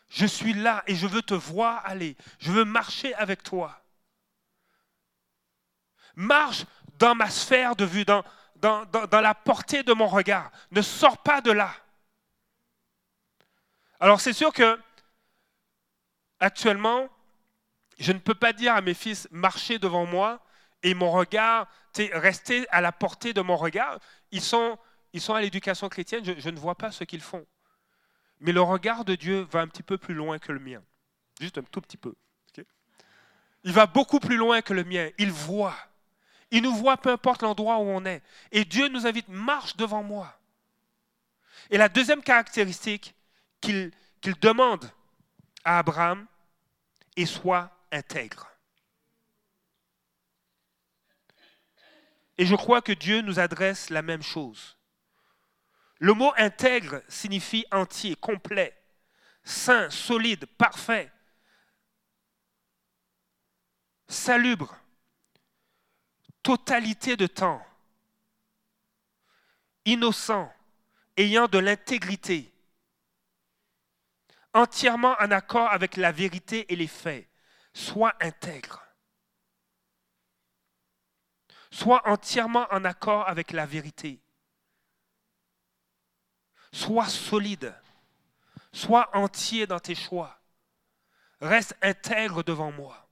[0.10, 2.18] Je suis là et je veux te voir aller.
[2.40, 3.80] Je veux marcher avec toi.
[6.16, 6.66] Marche
[6.98, 8.24] dans ma sphère de vue, dans,
[8.62, 10.52] la portée de mon regard.
[10.72, 11.74] Ne sors pas de là.
[14.00, 14.80] Alors c'est sûr que
[16.40, 17.08] actuellement,
[18.00, 20.40] je ne peux pas dire à mes fils marchez devant moi
[20.84, 21.68] et mon regard,
[22.14, 24.00] rester à la portée de mon regard.
[24.32, 24.78] Ils sont,
[25.30, 27.46] à l'éducation chrétienne, je ne vois pas ce qu'ils font.
[28.40, 30.82] Mais le regard de Dieu va un petit peu plus loin que le mien.
[31.40, 32.16] Juste un tout petit peu.
[33.64, 35.10] Il va beaucoup plus loin que le mien.
[35.18, 35.76] Il voit.
[36.52, 38.24] Il nous voit peu importe l'endroit où on est.
[38.52, 40.40] Et Dieu nous invite, marche devant moi.
[41.70, 43.14] Et la deuxième caractéristique
[43.62, 43.92] qu'il
[44.42, 44.90] demande
[45.64, 46.26] à Abraham
[47.16, 48.48] est soit intègre.
[52.38, 54.78] Et je crois que Dieu nous adresse la même chose.
[56.00, 58.76] Le mot intègre signifie entier, complet,
[59.44, 61.12] sain, solide, parfait,
[64.08, 64.78] salubre,
[66.42, 67.62] totalité de temps,
[69.84, 70.52] innocent,
[71.18, 72.50] ayant de l'intégrité,
[74.54, 77.30] entièrement en accord avec la vérité et les faits,
[77.74, 78.82] soit intègre.
[81.72, 84.22] Sois entièrement en accord avec la vérité.
[86.72, 87.74] Sois solide.
[88.72, 90.40] Sois entier dans tes choix.
[91.42, 93.10] Reste intègre devant moi.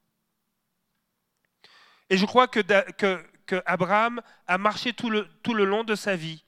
[2.09, 2.61] Et je crois que,
[3.65, 6.43] Abraham a marché tout le, tout le long de sa vie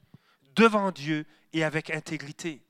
[0.55, 2.61] devant Dieu et avec intégrité.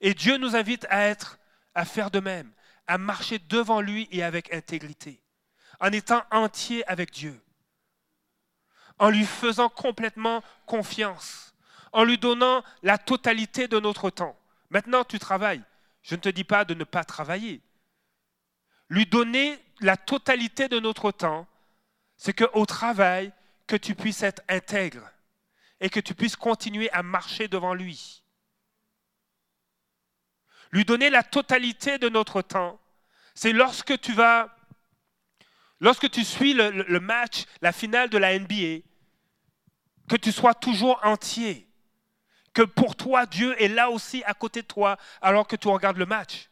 [0.00, 1.38] Et Dieu nous invite à être,
[1.74, 2.52] à faire de même,
[2.86, 5.22] à marcher devant lui et avec intégrité,
[5.80, 7.38] en étant entier avec Dieu,
[8.98, 11.47] en lui faisant complètement confiance,
[11.92, 14.38] en lui donnant la totalité de notre temps.
[14.70, 15.62] Maintenant, tu travailles.
[16.02, 17.60] Je ne te dis pas de ne pas travailler.
[18.88, 21.46] Lui donner la totalité de notre temps,
[22.16, 23.32] c'est qu'au travail,
[23.66, 25.08] que tu puisses être intègre
[25.80, 28.24] et que tu puisses continuer à marcher devant lui.
[30.72, 32.80] Lui donner la totalité de notre temps,
[33.34, 34.54] c'est lorsque tu vas,
[35.80, 38.82] lorsque tu suis le, le, match, la finale de la NBA,
[40.08, 41.67] que tu sois toujours entier,
[42.58, 45.96] que pour toi, Dieu est là aussi à côté de toi alors que tu regardes
[45.96, 46.50] le match.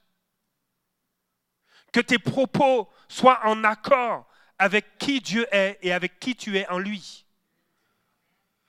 [1.92, 6.68] Que tes propos soient en accord avec qui Dieu est et avec qui tu es
[6.68, 7.26] en lui.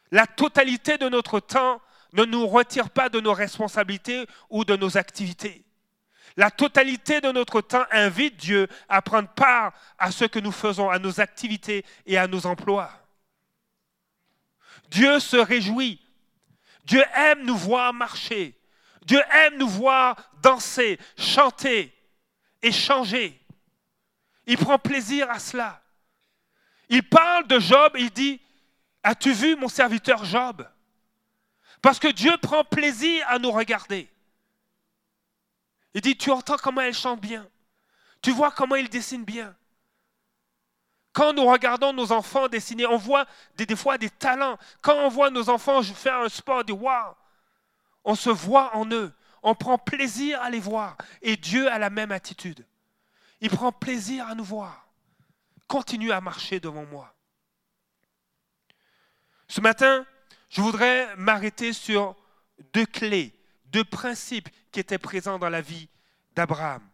[0.10, 1.80] La totalité de notre temps
[2.14, 5.64] ne nous retire pas de nos responsabilités ou de nos activités.
[6.38, 10.90] La totalité de notre temps invite Dieu à prendre part à ce que nous faisons,
[10.90, 12.90] à nos activités et à nos emplois.
[14.90, 16.02] Dieu se réjouit.
[16.88, 18.58] Dieu aime nous voir marcher.
[19.06, 21.94] Dieu aime nous voir danser, chanter,
[22.62, 23.38] échanger.
[24.46, 25.84] Il prend plaisir à cela.
[26.88, 28.42] Il parle de Job et il dit,
[29.04, 30.66] as-tu vu mon serviteur Job?
[31.82, 34.10] Parce que Dieu prend plaisir à nous regarder.
[35.94, 37.46] Il dit, tu entends comment elle chante bien.
[38.22, 39.54] Tu vois comment il dessine bien.
[41.18, 44.56] Quand nous regardons nos enfants dessiner, on voit des, fois des talents.
[44.82, 47.16] Quand on voit nos enfants faire un sport, dit waouh,
[48.04, 49.12] on se voit en eux.
[49.42, 50.96] On prend plaisir à les voir.
[51.24, 52.64] Et Dieu a la même attitude.
[53.42, 54.88] Il prend plaisir à nous voir.
[55.68, 57.12] Continue à marcher devant moi.
[59.48, 60.06] Ce matin,
[60.50, 62.16] je voudrais m'arrêter sur
[62.74, 63.34] deux clés,
[63.66, 65.90] deux principes qui étaient présents dans la vie
[66.36, 66.88] d'Abraham.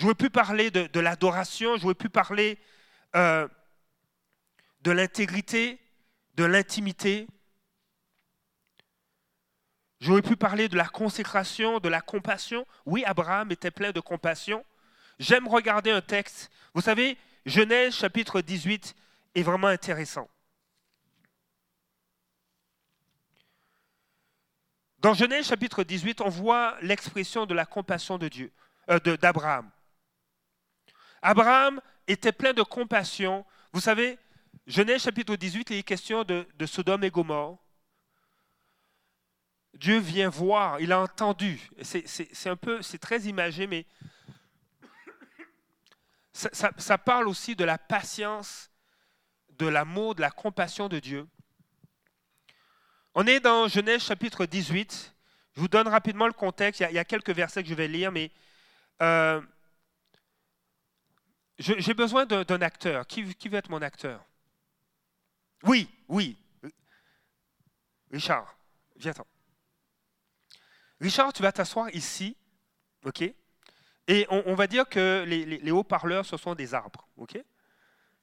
[0.00, 2.58] J'aurais pu parler de, l'adoration, j'aurais pu parler
[3.16, 3.46] euh,
[4.80, 5.78] de l'intégrité,
[6.36, 7.26] de l'intimité.
[10.00, 12.66] J'aurais pu parler de la consécration, de la compassion.
[12.86, 14.64] Oui, Abraham était plein de compassion.
[15.18, 16.50] J'aime regarder un texte.
[16.72, 18.94] Vous savez, Genèse chapitre 18
[19.34, 20.30] est vraiment intéressant.
[25.00, 28.50] Dans Genèse chapitre 18, on voit l'expression de la compassion de Dieu,
[28.88, 29.70] euh, d'Abraham.
[31.22, 33.44] Abraham était plein de compassion.
[33.72, 34.18] Vous savez,
[34.66, 37.58] Genèse chapitre 18, il est question de, Sodome et Gomorre.
[39.74, 41.70] Dieu vient voir, il a entendu.
[41.82, 43.86] C'est un peu, c'est très imagé, mais
[46.32, 48.70] ça, parle aussi de la patience,
[49.50, 51.26] de l'amour, de la compassion de Dieu.
[53.14, 55.14] On est dans Genèse chapitre 18.
[55.54, 56.80] Je vous donne rapidement le contexte.
[56.80, 58.30] Il y a, quelques versets que je vais lire, mais
[59.02, 59.40] euh,
[61.60, 63.06] j'ai besoin d'un acteur.
[63.06, 64.24] Qui, veut être mon acteur?
[65.62, 66.38] Oui, oui.
[68.10, 68.56] Richard,
[68.96, 69.26] viens-t'en.
[71.00, 72.36] Richard, tu vas t'asseoir ici,
[73.04, 73.22] ok?
[74.08, 77.38] Et on, va dire que les, haut-parleurs, ce sont des arbres, ok?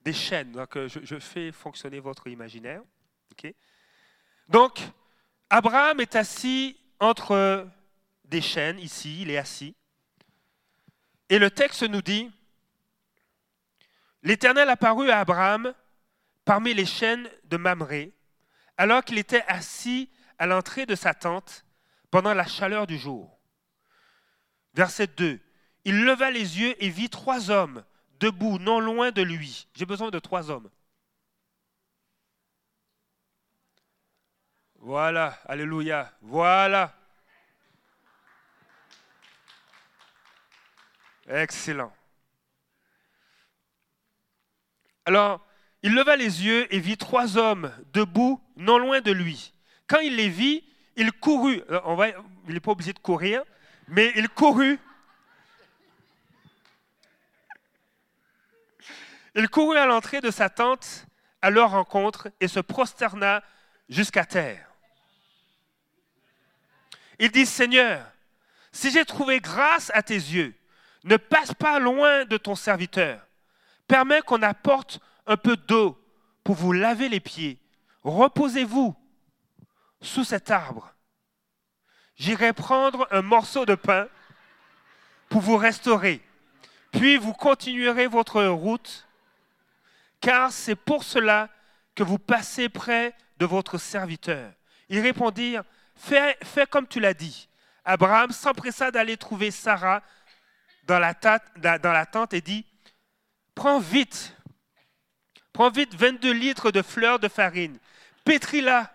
[0.02, 0.52] Des chaînes.
[0.52, 2.82] Donc, euh, je, je, fais fonctionner votre imaginaire,
[3.32, 3.54] ok?
[4.50, 4.82] Donc,
[5.50, 7.68] Abraham est assis entre
[8.26, 9.76] des chaînes, ici, il est assis.
[11.30, 12.32] Et le texte nous dit,
[14.28, 15.74] L'Éternel apparut à Abraham
[16.44, 18.14] parmi les chaînes de Mamré,
[18.76, 21.64] alors qu'il était assis à l'entrée de sa tente
[22.12, 23.40] pendant la chaleur du jour.
[24.74, 25.40] Verset 2.
[25.86, 27.86] Il leva les yeux et vit trois hommes
[28.20, 29.70] debout non loin de lui.
[29.74, 30.70] J'ai besoin de trois hommes.
[34.76, 36.94] Voilà, alléluia, voilà.
[41.30, 41.97] Excellent.
[45.08, 45.40] Alors,
[45.84, 49.54] il leva les yeux et vit trois hommes debout, non loin de lui.
[49.88, 50.66] Quand il les vit,
[50.98, 51.64] il courut.
[51.70, 52.10] Va,
[52.46, 53.42] il n'est pas obligé de courir,
[53.88, 54.78] mais il courut.
[59.34, 61.06] Il courut à l'entrée de sa tente
[61.42, 63.42] à leur rencontre et se prosterna
[63.88, 64.70] jusqu'à terre.
[67.18, 68.06] Il dit, Seigneur,
[68.74, 70.54] si j'ai trouvé grâce à tes yeux,
[71.06, 73.27] ne passe pas loin de ton serviteur
[73.88, 75.98] permet qu'on apporte un peu d'eau
[76.44, 77.60] pour vous laver les pieds.
[78.04, 78.96] Reposez-vous
[80.02, 80.94] sous cet arbre.
[82.16, 84.08] J'irai prendre un morceau de pain
[85.30, 86.22] pour vous restaurer.
[86.92, 89.08] Puis vous continuerez votre route,
[90.22, 91.50] car c'est pour cela
[91.96, 94.52] que vous passez près de votre serviteur.
[94.90, 95.64] Ils répondirent,
[95.96, 96.38] fais,
[96.70, 97.50] comme tu l'as dit.
[97.84, 100.02] Abraham s'empressa d'aller trouver Sarah
[100.86, 102.66] dans la tente et dit,
[103.58, 104.38] prends vite,
[105.52, 107.80] prends vite 22 litres de fleurs de farine,
[108.24, 108.94] pétris-la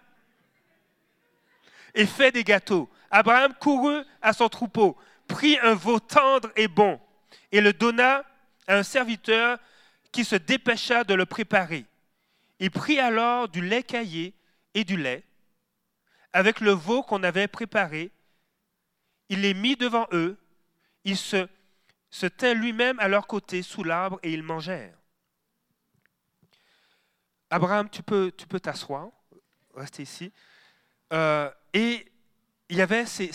[1.96, 2.88] et fais des gâteaux.
[3.10, 4.96] Abraham courut à son troupeau,
[5.26, 7.00] prit un veau tendre et bon,
[7.50, 8.24] et le donna
[8.68, 9.58] à un serviteur
[10.12, 11.84] qui se dépêcha de le préparer.
[12.60, 14.32] Il prit alors du lait caillé
[14.74, 15.24] et du lait,
[16.32, 18.12] avec le veau qu'on avait préparé.
[19.28, 20.38] Il les mit devant eux.
[21.04, 21.48] Il se
[22.12, 24.98] se tint lui-même à leur côté sous l'arbre et ils mangèrent.
[27.48, 29.08] Abraham, tu peux t'asseoir,
[29.74, 30.30] rester ici.
[31.14, 32.12] Euh, et
[32.68, 33.30] il y avait ces,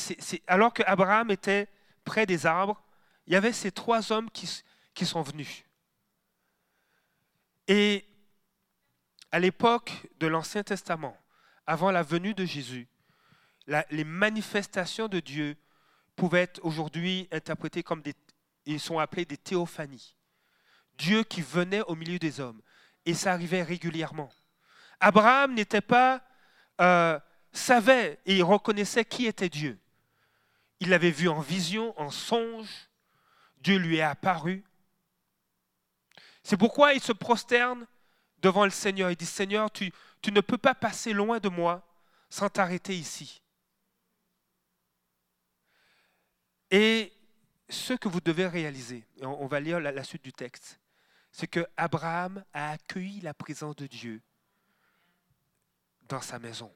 [0.46, 1.68] alors que Abraham était
[2.06, 2.82] près des arbres,
[3.26, 4.64] il y avait ces trois hommes qui,
[4.94, 5.64] qui sont venus.
[7.68, 8.06] Et
[9.32, 11.18] à l'époque de l'Ancien Testament,
[11.66, 12.88] avant la venue de Jésus,
[13.90, 15.58] les manifestations de Dieu
[16.16, 18.14] pouvaient être aujourd'hui interprétées comme des
[18.74, 20.16] ils sont appelés des théophanies.
[20.98, 22.62] Dieu qui venait au milieu des hommes.
[23.06, 24.30] Et ça arrivait régulièrement.
[25.00, 26.22] Abraham n'était pas
[26.82, 27.20] euh,
[27.52, 29.80] savait et il reconnaissait qui était Dieu.
[30.80, 32.90] Il l'avait vu en vision, en songe.
[33.58, 34.64] Dieu lui est apparu.
[36.44, 37.88] C'est pourquoi il se prosterne
[38.40, 39.10] devant le Seigneur.
[39.10, 39.92] Il dit, Seigneur, tu,
[40.22, 41.84] tu ne peux pas passer loin de moi
[42.30, 43.42] sans t'arrêter ici.
[46.70, 47.17] Et
[47.70, 50.80] ce que vous devez réaliser, et on va lire la, la suite du texte,
[51.32, 54.22] c'est que Abraham a accueilli la présence de Dieu
[56.08, 56.74] dans sa maison.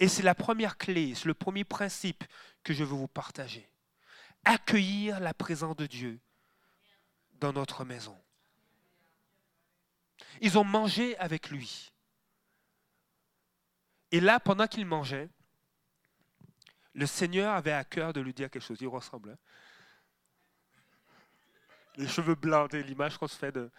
[0.00, 2.24] Et c'est la première clé, c'est le premier principe
[2.62, 3.68] que je veux vous partager.
[4.44, 6.20] Accueillir la présence de Dieu
[7.40, 8.16] dans notre maison.
[10.40, 11.92] Ils ont mangé avec lui.
[14.10, 15.28] Et là, pendant qu'ils mangeaient,
[16.98, 18.78] le Seigneur avait à cœur de lui dire quelque chose.
[18.80, 19.30] Il ressemble.
[19.30, 19.38] hein?
[21.94, 23.70] Les cheveux blancs, l'image qu'on se fait de.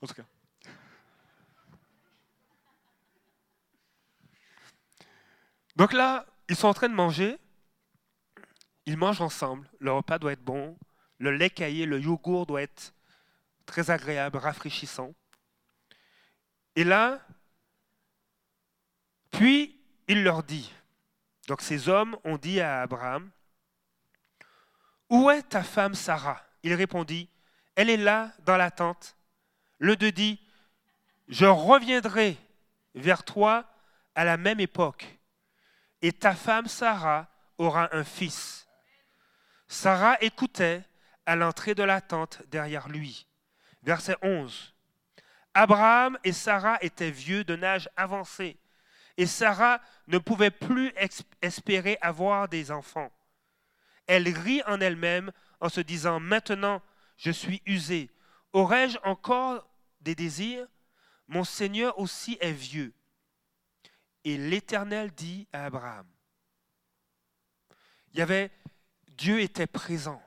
[0.00, 0.24] En tout cas.
[5.76, 7.38] Donc là, ils sont en train de manger.
[8.86, 9.68] Ils mangent ensemble.
[9.78, 10.78] Le repas doit être bon.
[11.18, 12.94] Le lait caillé, le yogourt doit être
[13.66, 15.14] très agréable, rafraîchissant.
[16.74, 17.20] Et là,
[19.30, 20.72] puis il leur dit,
[21.48, 23.30] donc ces hommes ont dit à Abraham,
[25.10, 26.42] Où est ta femme Sarah?
[26.62, 27.28] Il répondit,
[27.74, 29.16] Elle est là dans la tente.
[29.78, 30.40] Le deux dit,
[31.28, 32.36] Je reviendrai
[32.94, 33.64] vers toi
[34.14, 35.18] à la même époque,
[36.02, 37.28] et ta femme Sarah
[37.58, 38.66] aura un fils.
[39.68, 40.82] Sarah écoutait
[41.26, 43.26] à l'entrée de la tente derrière lui.
[43.82, 44.74] Verset 11.
[45.54, 48.58] Abraham et Sarah étaient vieux d'un âge avancé,
[49.16, 50.92] et Sarah ne pouvait plus
[51.40, 53.12] espérer avoir des enfants.
[54.06, 56.82] Elle rit en elle-même en se disant, Maintenant
[57.16, 58.10] je suis usée,
[58.52, 59.68] aurais-je encore
[60.00, 60.66] des désirs?
[61.28, 62.92] Mon Seigneur aussi est vieux.
[64.24, 66.06] Et l'Éternel dit à Abraham,
[68.12, 68.50] il y avait,
[69.08, 70.22] Dieu était présent.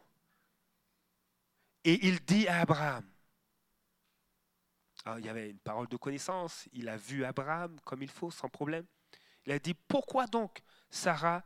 [1.84, 3.06] Et il dit à Abraham,
[5.06, 8.32] alors, il y avait une parole de connaissance, il a vu Abraham comme il faut,
[8.32, 8.86] sans problème.
[9.46, 11.44] Il a dit, pourquoi donc Sarah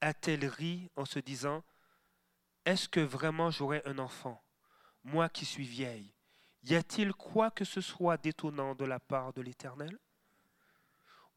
[0.00, 1.64] a-t-elle ri en se disant,
[2.64, 4.40] est-ce que vraiment j'aurai un enfant,
[5.02, 6.14] moi qui suis vieille?
[6.62, 9.98] Y a-t-il quoi que ce soit d'étonnant de la part de l'Éternel?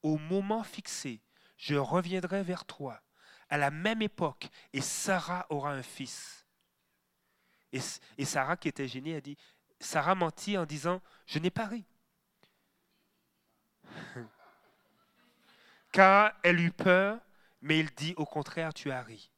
[0.03, 1.23] Au moment fixé,
[1.57, 3.01] je reviendrai vers toi
[3.49, 6.45] à la même époque, et Sarah aura un fils.
[7.71, 9.37] Et Sarah, qui était gênée, a dit,
[9.83, 11.85] Sarah mentit en disant, je n'ai pas ri.
[15.91, 17.19] Car elle eut peur,
[17.61, 19.29] mais il dit au contraire, tu as ri.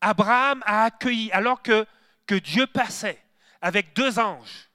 [0.00, 1.86] Abraham a accueilli, alors que,
[2.28, 3.22] Dieu passait
[3.60, 4.68] avec deux anges.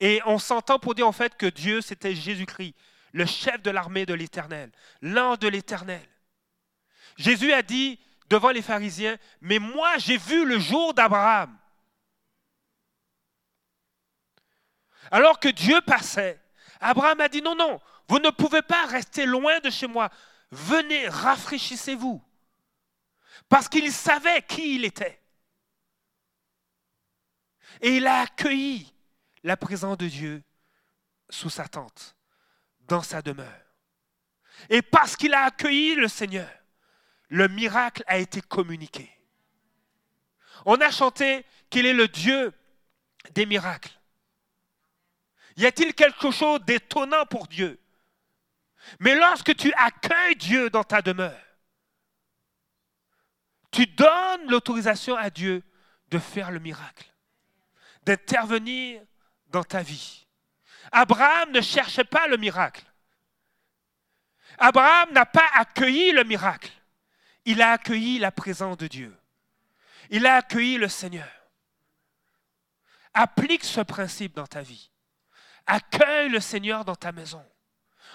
[0.00, 2.74] Et on s'entend pour dire en fait que Dieu, c'était Jésus-Christ,
[3.12, 4.70] le chef de l'armée de l'Éternel,
[5.00, 6.06] l'ange de l'Éternel.
[7.16, 7.98] Jésus a dit
[8.28, 11.56] devant les pharisiens, mais moi j'ai vu le jour d'Abraham.
[15.10, 16.40] Alors que Dieu passait,
[16.80, 20.10] Abraham a dit, non, non, vous ne pouvez pas rester loin de chez moi.
[20.50, 22.22] Venez, rafraîchissez-vous.
[23.48, 25.20] Parce qu'il savait qui il était.
[27.80, 28.92] Et il a accueilli
[29.42, 30.42] la présence de Dieu
[31.28, 32.16] sous sa tente,
[32.80, 33.48] dans sa demeure.
[34.70, 36.48] Et parce qu'il a accueilli le Seigneur,
[37.28, 39.10] le miracle a été communiqué.
[40.64, 42.52] On a chanté qu'il est le Dieu
[43.32, 43.98] des miracles.
[45.56, 47.80] Y a-t-il quelque chose d'étonnant pour Dieu?
[49.00, 51.40] Mais lorsque tu accueilles Dieu dans ta demeure,
[53.70, 55.62] tu donnes l'autorisation à Dieu
[56.10, 57.12] de faire le miracle,
[58.04, 59.02] d'intervenir
[59.48, 60.26] dans ta vie.
[60.92, 62.84] Abraham ne cherchait pas le miracle.
[64.58, 66.70] Abraham n'a pas accueilli le miracle.
[67.44, 69.16] Il a accueilli la présence de Dieu.
[70.10, 71.28] Il a accueilli le Seigneur.
[73.12, 74.90] Applique ce principe dans ta vie.
[75.66, 77.44] Accueille le Seigneur dans ta maison.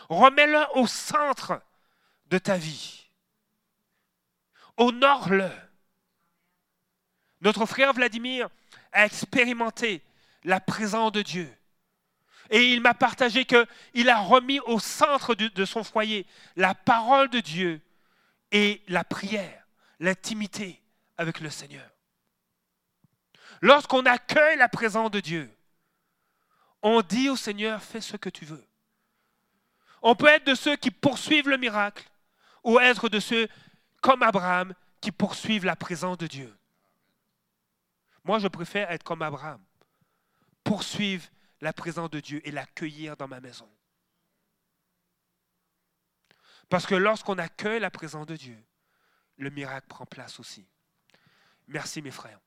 [0.09, 1.61] Remets-le au centre
[2.27, 3.09] de ta vie.
[4.77, 5.51] Honore-le.
[7.41, 8.49] Notre frère Vladimir
[8.91, 10.03] a expérimenté
[10.43, 11.53] la présence de Dieu.
[12.49, 16.25] Et il m'a partagé qu'il a remis au centre de, son foyer
[16.55, 17.81] la parole de Dieu
[18.51, 19.67] et la prière,
[19.99, 20.81] l'intimité
[21.17, 21.87] avec le Seigneur.
[23.61, 25.51] Lorsqu'on accueille la présence de Dieu,
[26.81, 28.65] on dit au Seigneur, fais ce que tu veux.
[30.01, 32.09] On peut être de ceux qui poursuivent le miracle
[32.63, 33.47] ou être de ceux
[34.01, 36.55] comme Abraham qui poursuivent la présence de Dieu.
[38.23, 39.61] Moi, je préfère être comme Abraham,
[40.63, 41.25] poursuivre
[41.61, 43.69] la présence de Dieu et l'accueillir dans ma maison.
[46.69, 48.57] Parce que lorsqu'on accueille la présence de Dieu,
[49.37, 50.67] le miracle prend place aussi.
[51.67, 52.39] Merci mes frères.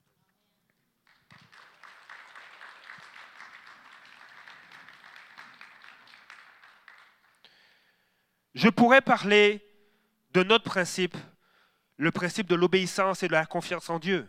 [8.55, 9.67] Je pourrais parler
[10.33, 11.17] de notre principe,
[11.97, 14.29] le principe de l'obéissance et de la confiance en Dieu.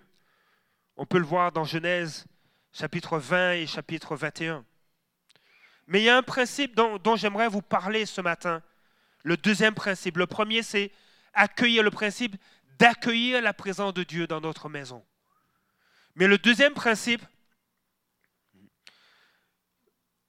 [0.96, 2.26] On peut le voir dans Genèse
[2.72, 4.66] chapitre 20 et chapitre 21.
[5.88, 8.62] Mais il y a un principe dont, j'aimerais vous parler ce matin.
[9.24, 10.18] Le deuxième principe.
[10.18, 10.92] Le premier, c'est
[11.34, 12.38] accueillir le principe
[12.80, 15.06] d'accueillir la présence de Dieu dans notre maison.
[16.16, 17.22] Mais le deuxième principe,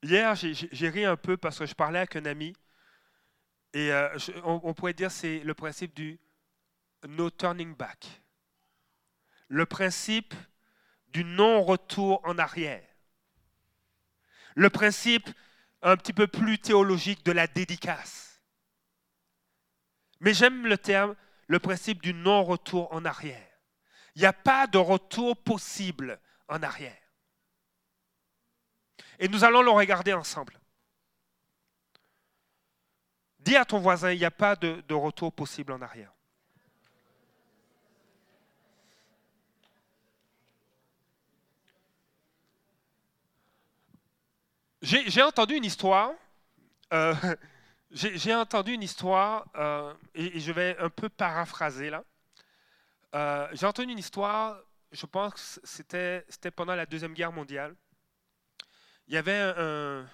[0.02, 2.54] hier j'ai ri un peu parce que je parlais avec un ami
[3.74, 4.08] et euh,
[4.44, 6.18] on pourrait dire c'est le principe du
[7.08, 8.22] no turning back.
[9.48, 10.32] Le principe
[11.08, 12.86] du non-retour en arrière.
[14.54, 15.28] Le principe
[15.82, 18.40] un petit peu plus théologique de la dédicace.
[20.20, 21.16] Mais j'aime le terme,
[21.48, 23.46] le principe du non-retour en arrière.
[24.14, 26.96] Il n'y a pas de retour possible en arrière.
[29.18, 30.58] Et nous allons le regarder ensemble.
[33.44, 36.10] Dis à ton voisin, il n'y a pas de, retour possible en arrière.
[44.82, 46.12] J'ai entendu une histoire.
[46.92, 47.14] euh,
[47.92, 52.04] j'ai entendu une histoire, euh, et, et je vais un peu paraphraser là.
[53.14, 54.60] Euh, j'ai entendu une histoire,
[54.92, 57.74] je pense que c'était c'était pendant la Deuxième Guerre mondiale.
[59.08, 59.54] Il y avait un.
[59.58, 60.06] un-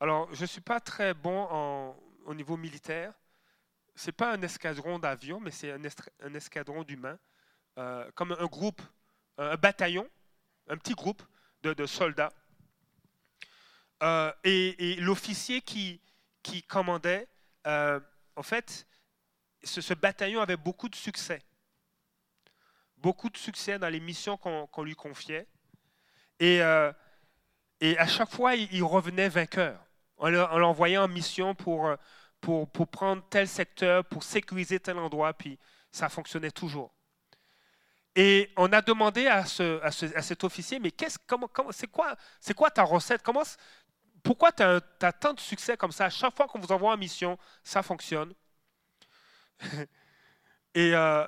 [0.00, 1.96] alors, je ne suis pas très bon en-
[2.26, 3.14] au niveau militaire.
[3.94, 7.18] Ce n'est pas un escadron d'avions, mais c'est un, escadron d'humains,
[7.78, 8.82] euh, comme un groupe,
[9.38, 10.08] un bataillon,
[10.68, 11.22] un petit groupe
[11.62, 12.32] de, soldats.
[14.02, 16.00] Euh, et l'officier qui,
[16.68, 17.26] commandait,
[17.66, 17.98] euh,
[18.36, 18.86] en fait,
[19.64, 21.42] ce, bataillon avait beaucoup de succès.
[22.98, 25.46] Beaucoup de succès dans les missions qu'on lui confiait.
[26.38, 29.85] Et, à chaque fois, il revenait vainqueur.
[30.18, 31.96] On on l'envoyait en mission pour, euh,
[32.40, 35.58] pour, pour prendre tel secteur, pour sécuriser tel endroit, puis
[35.92, 36.92] ça fonctionnait toujours.
[38.14, 41.86] Et on a demandé à, ce, à, ce- cet officier, mais qu'est-ce, comment, comment, c'est,
[41.90, 42.16] quoi,
[42.56, 43.22] quoi ta recette?
[43.22, 43.42] Comment,
[44.22, 44.80] Pourquoi tu as,
[45.12, 46.06] tant de succès comme ça?
[46.06, 48.34] À chaque fois qu'on vous envoie en mission, ça fonctionne.
[50.74, 51.26] et, euh,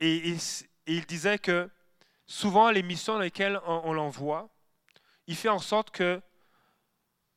[0.00, 0.36] et,
[0.86, 1.70] il disait que
[2.26, 4.48] souvent, les missions dans lesquelles on l'envoie,
[5.26, 6.20] il fait en sorte que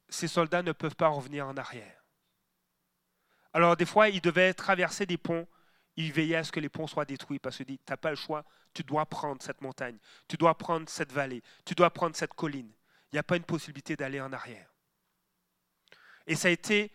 [0.10, 2.04] ces soldats ne peuvent pas revenir en arrière.
[3.54, 5.48] Alors, des fois, il devait traverser des ponts.
[5.96, 8.10] Il veillait à ce que les ponts soient détruits parce qu'il dit, tu n'as pas
[8.10, 8.44] le choix,
[8.74, 9.98] tu dois prendre cette montagne,
[10.28, 12.70] tu dois prendre cette vallée, tu dois prendre cette colline.
[13.12, 14.74] Il n'y a pas une possibilité d'aller en arrière.
[16.28, 16.92] Et ça a été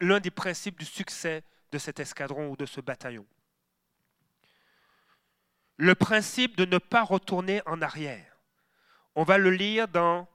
[0.00, 3.26] l'un des principes du succès de cet escadron ou de ce bataillon.
[5.76, 8.36] Le principe de ne pas retourner en arrière.
[9.14, 10.28] On va le lire dans,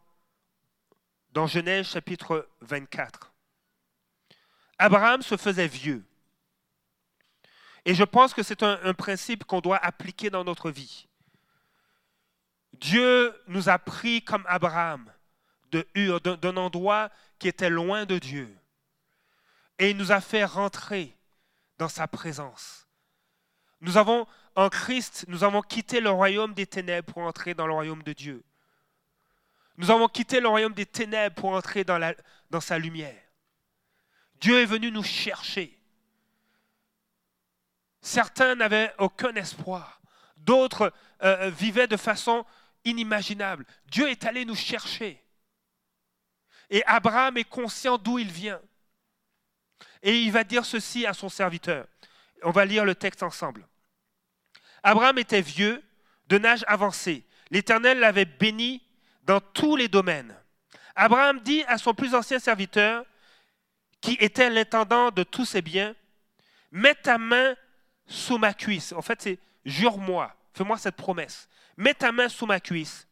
[1.38, 3.32] dans Genèse chapitre 24.
[4.80, 6.04] Abraham se faisait vieux.
[7.86, 11.08] Et je pense que c'est un, principe qu'on doit appliquer dans notre vie.
[12.74, 15.14] Dieu nous a pris comme Abraham
[15.72, 18.58] d'un endroit qui était loin de Dieu.
[19.78, 21.16] Et il nous a fait rentrer
[21.78, 22.88] dans sa présence.
[23.80, 24.26] Nous avons,
[24.56, 28.14] en Christ, nous avons quitté le royaume des ténèbres pour entrer dans le royaume de
[28.14, 28.44] Dieu.
[29.78, 33.22] Nous avons quitté le royaume des ténèbres pour entrer dans, sa lumière.
[34.42, 35.80] Dieu est venu nous chercher.
[38.02, 40.02] Certains n'avaient aucun espoir.
[40.38, 40.92] D'autres
[41.24, 42.46] euh, vivaient de façon
[42.86, 43.66] inimaginable.
[43.86, 45.24] Dieu est allé nous chercher.
[46.70, 48.62] Et Abraham est conscient d'où il vient.
[50.02, 51.88] Et il va dire ceci à son serviteur.
[52.44, 53.68] On va lire le texte ensemble.
[54.84, 55.84] Abraham était vieux,
[56.28, 57.26] de nage avancé.
[57.52, 58.87] L'Éternel l'avait béni
[59.28, 60.34] dans tous les domaines.
[60.96, 63.06] Abraham dit à son plus ancien serviteur,
[64.02, 65.94] qui était l'intendant de tous ses biens,
[66.72, 67.56] mets ta main
[68.08, 68.94] sous ma cuisse.
[68.94, 71.50] En fait, c'est jure-moi, fais-moi cette promesse.
[71.76, 73.06] Mets ta main sous ma cuisse.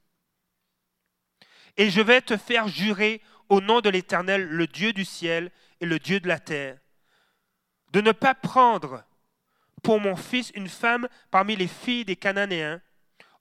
[1.76, 5.51] Et je vais te faire jurer au nom de l'Éternel, le Dieu du ciel
[5.82, 6.80] et le Dieu de la terre,
[7.91, 9.03] de ne pas prendre
[9.84, 12.82] pour mon fils une femme parmi les filles des Cananéens,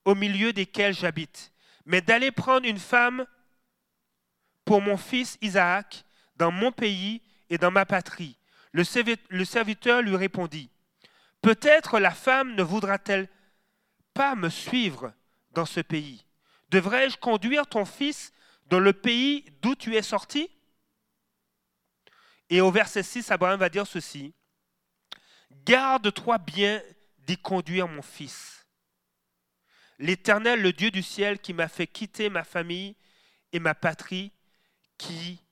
[0.04, 1.53] au milieu desquels j'habite,
[1.84, 3.26] mais d'aller prendre une femme
[4.64, 6.04] pour mon fils Isaac
[6.36, 8.38] dans mon pays et dans ma patrie.
[8.72, 10.70] Le servi- le serviteur lui répondit,
[11.42, 13.28] Peut-être la femme ne voudra-t-elle
[14.14, 15.12] pas me suivre
[15.50, 16.24] dans ce pays
[16.70, 18.32] Devrais-je conduire ton fils
[18.66, 20.50] dans le pays d'où tu es sorti
[22.48, 24.32] Et au verset 6, Abraham va dire ceci.
[25.66, 26.82] Garde-toi bien
[27.18, 28.63] d'y conduire mon fils.
[29.98, 32.96] L'Éternel, le Dieu du ciel, qui m'a fait quitter ma famille
[33.52, 34.32] et ma patrie,
[34.98, 35.44] qui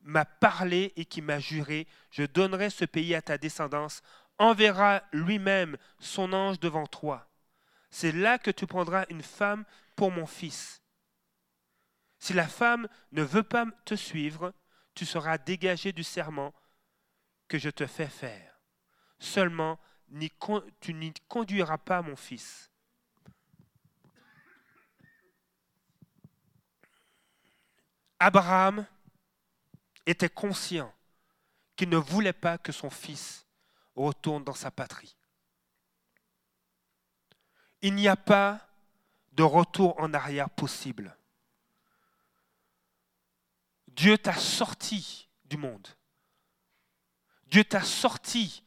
[0.00, 4.02] m'a parlé et qui m'a juré, je donnerai ce pays à ta descendance,
[4.38, 7.28] enverra lui-même son ange devant toi.
[7.90, 9.64] C'est là que tu prendras une femme
[9.96, 10.82] pour mon fils.
[12.18, 14.52] Si la femme ne veut pas te suivre,
[14.94, 16.54] tu seras dégagé du serment
[17.48, 18.60] que je te fais faire.
[19.18, 19.78] Seulement,
[20.80, 22.70] tu n'y conduiras pas mon fils.
[28.18, 28.86] Abraham
[30.06, 30.92] était conscient
[31.74, 33.46] qu'il ne voulait pas que son fils
[33.94, 35.16] retourne dans sa patrie.
[37.82, 38.66] Il n'y a pas
[39.32, 41.16] de retour en arrière possible.
[43.88, 45.86] Dieu t'a sorti du monde.
[47.46, 48.62] Dieu t'a sorti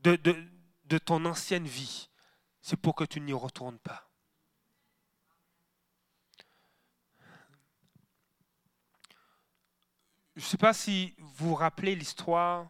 [0.00, 2.08] de, ton ancienne vie.
[2.60, 4.03] C'est pour que tu n'y retournes pas.
[10.36, 12.68] Je ne sais pas si vous rappelez l'histoire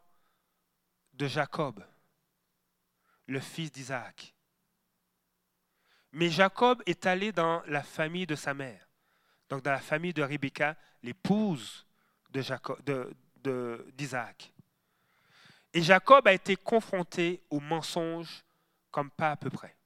[1.14, 1.82] de Jacob,
[3.26, 4.34] le fils d'Isaac.
[6.12, 8.88] Mais Jacob est allé dans la famille de sa mère,
[9.48, 11.86] donc dans la famille de Rebecca, l'épouse
[12.30, 12.82] d'Isaac.
[12.84, 13.14] De,
[15.72, 18.44] Et Jacob a été confronté au mensonge
[18.90, 19.76] comme pas à peu près.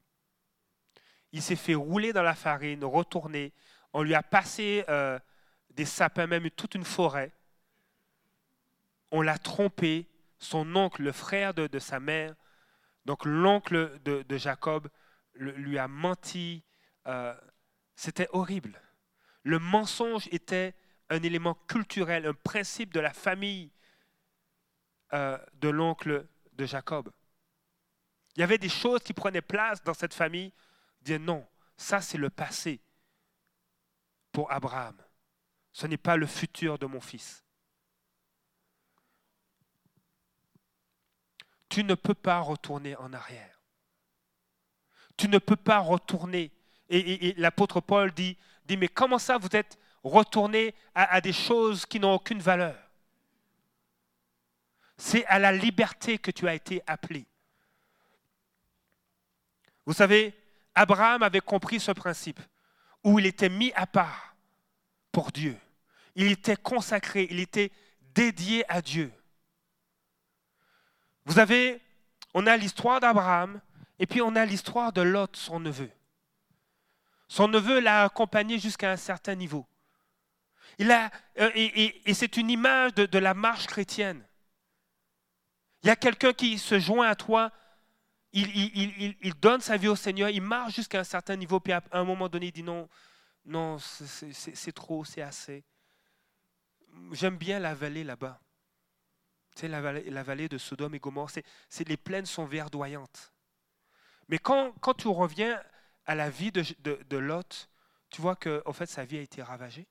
[1.32, 3.52] Il s'est fait rouler dans la farine, retourner.
[3.92, 5.18] On lui a passé euh,
[5.70, 7.32] des sapins, même toute une forêt.
[9.10, 10.08] On l'a trompé.
[10.40, 12.36] Son oncle, le frère de, sa mère,
[13.04, 14.88] donc l'oncle de Jacob,
[15.34, 16.62] lui a menti.
[17.08, 17.34] Euh,
[17.96, 18.80] c'était horrible.
[19.42, 20.76] Le mensonge était
[21.10, 23.72] un élément culturel, un principe de la famille
[25.14, 27.10] euh, de l'oncle de Jacob.
[28.36, 30.52] Il y avait des choses qui prenaient place dans cette famille.
[31.00, 31.46] Dire non,
[31.76, 32.80] ça c'est le passé
[34.32, 34.96] pour Abraham.
[35.72, 37.44] Ce n'est pas le futur de mon fils.
[41.68, 43.60] Tu ne peux pas retourner en arrière.
[45.16, 46.52] Tu ne peux pas retourner.
[46.88, 52.00] Et, l'apôtre Paul dit, dit, mais comment ça vous êtes retourné à, des choses qui
[52.00, 52.76] n'ont aucune valeur?
[54.96, 57.26] C'est à la liberté que tu as été appelé.
[59.84, 60.34] Vous savez,
[60.74, 62.40] Abraham avait compris ce principe,
[63.04, 64.36] où il était mis à part
[65.12, 65.56] pour Dieu.
[66.14, 67.70] Il était consacré, il était
[68.14, 69.12] dédié à Dieu.
[71.28, 71.78] Vous avez,
[72.32, 73.60] on a l'histoire d'Abraham,
[73.98, 75.90] et puis on a l'histoire de Lot, son neveu.
[77.28, 79.66] Son neveu l'a accompagné jusqu'à un certain niveau.
[80.78, 84.24] Il a, euh, et, c'est une image de, la marche chrétienne.
[85.82, 87.52] Il y a quelqu'un qui se joint à toi,
[88.32, 91.82] il, il, donne sa vie au Seigneur, il marche jusqu'à un certain niveau, puis à
[91.92, 92.88] un moment donné, il dit non,
[93.44, 95.62] non, c'est trop, c'est assez.
[97.12, 98.40] J'aime bien la vallée là-bas.
[99.58, 103.32] Sais, la vallée, de Sodome et Gomorre, c'est les plaines sont verdoyantes.
[104.28, 105.60] Mais quand, tu reviens
[106.06, 107.68] à la vie de, Lot,
[108.08, 109.88] tu vois que fait, sa vie a été ravagée.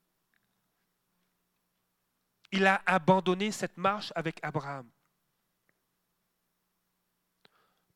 [2.54, 4.90] Il a abandonné cette marche avec Abraham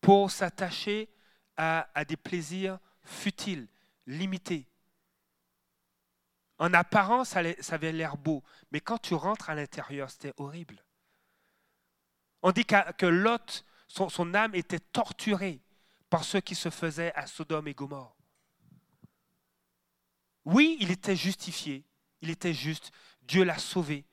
[0.01, 1.09] pour s'attacher
[1.55, 3.69] à, des plaisirs futiles,
[4.07, 4.67] limités.
[6.57, 10.83] En apparence, ça avait l'air beau, mais quand tu rentres à l'intérieur, c'était horrible.
[12.41, 15.61] On dit que Lot, son, âme était torturée
[16.09, 18.15] par ce qui se faisait à Sodome et Gomorre.
[20.45, 21.85] Oui, il était justifié,
[22.21, 24.05] il était juste, Dieu l'a sauvé,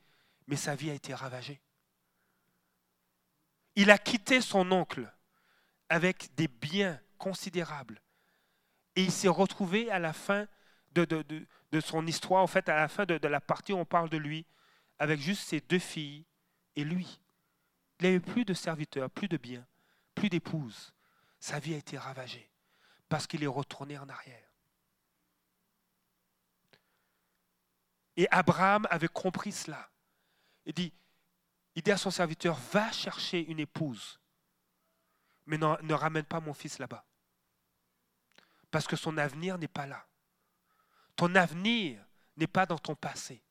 [0.47, 1.61] mais sa vie a été ravagée.
[3.75, 5.11] Il a quitté son oncle
[5.89, 8.01] avec des biens considérables.
[8.95, 10.47] Et il s'est retrouvé à la fin
[10.91, 11.05] de,
[11.81, 14.45] son histoire, en fait, à la fin de, la partie où on parle de lui,
[14.97, 16.25] avec juste ses deux filles
[16.75, 17.19] et lui.
[17.99, 19.65] Il n'avait plus de serviteurs, plus de biens,
[20.15, 20.93] plus d'épouses
[21.39, 22.49] sa vie a été ravagée
[23.07, 24.47] parce qu'il est retourné en arrière.
[28.17, 29.89] Et Abraham avait compris cela.
[30.65, 30.93] Il dit,
[31.75, 34.19] il dit à son serviteur, va chercher une épouse,
[35.45, 37.05] mais ne ramène pas mon fils là-bas.
[38.69, 40.05] Parce que son avenir n'est pas là.
[41.15, 43.41] Ton avenir n'est pas dans ton passé.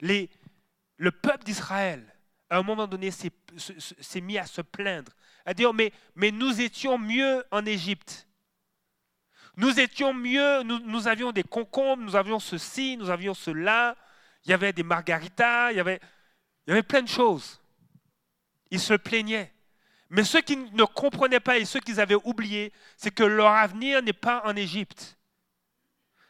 [0.00, 2.15] Le peuple d'Israël
[2.48, 5.12] à un moment donné, s'est mis à se plaindre,
[5.44, 5.92] à dire, mais,
[6.30, 8.28] nous étions mieux en Égypte.
[9.56, 13.96] Nous étions mieux, nous, avions des concombres, nous avions ceci, nous avions cela,
[14.44, 16.00] il y avait des margaritas, il y avait...
[16.66, 17.60] Il y avait plein de choses.
[18.70, 19.52] Ils se plaignaient.
[20.10, 24.02] Mais ceux qui ne comprenaient pas et ceux qu'ils avaient oubliés, c'est que leur avenir
[24.02, 25.16] n'est pas en Égypte.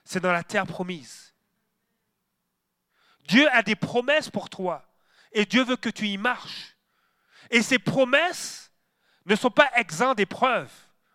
[0.04, 1.34] C'est dans la terre promise.
[3.28, 4.85] Dieu a des promesses pour toi.
[5.36, 6.78] Et Dieu veut que tu y marches.
[7.50, 8.72] Et ces promesses
[9.26, 10.72] ne sont pas exemptes d'épreuves.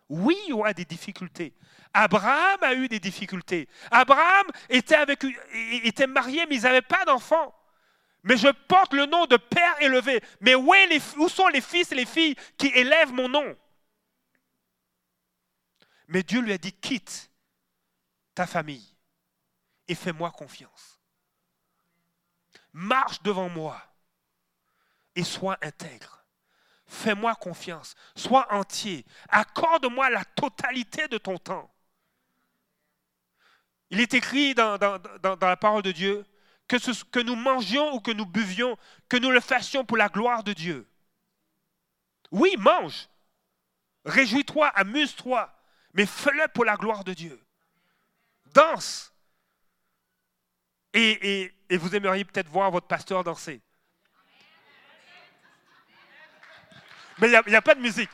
[0.08, 1.56] Oui, il y aura des difficultés.
[1.92, 3.68] Abraham a eu des difficultés.
[3.90, 7.52] Abraham était, marié, mais ils n'avaient pas d'enfants.
[8.22, 10.22] Mais je porte le nom de Père élevé.
[10.40, 13.58] Mais où sont les fils et les filles qui élèvent mon nom?
[16.06, 17.28] Mais Dieu lui a dit, quitte
[18.36, 18.96] ta famille
[19.88, 21.00] et fais-moi confiance.
[22.72, 23.82] Marche devant moi
[25.16, 26.24] et sois intègre.
[26.86, 29.06] Fais-moi confiance, sois entier.
[29.28, 31.72] Accorde-moi la totalité de ton temps.
[33.90, 34.78] Il est écrit dans,
[35.40, 36.24] la parole de Dieu
[36.68, 38.76] que ce que nous mangions ou que nous buvions,
[39.08, 40.88] que nous le fassions pour la gloire de Dieu.
[42.30, 43.08] Oui, mange.
[44.04, 45.52] Réjouis-toi, amuse-toi,
[45.92, 47.38] mais fais-le pour la gloire de Dieu.
[48.54, 49.12] Danse.
[50.94, 53.62] Et, et vous aimeriez peut-être voir votre pasteur danser.
[57.22, 58.10] Mais il n'y a, pas de musique.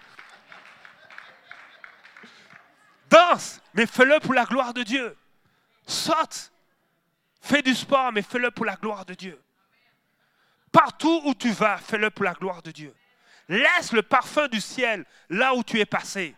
[3.09, 5.17] Danse, mais fais-le pour la gloire de Dieu.
[5.87, 6.53] Saute.
[7.41, 9.43] Fais du sport, mais fais-le pour la gloire de Dieu.
[10.71, 12.95] Partout où tu vas, fais-le pour la gloire de Dieu.
[13.49, 16.37] Laisse le parfum du ciel là où tu es passé.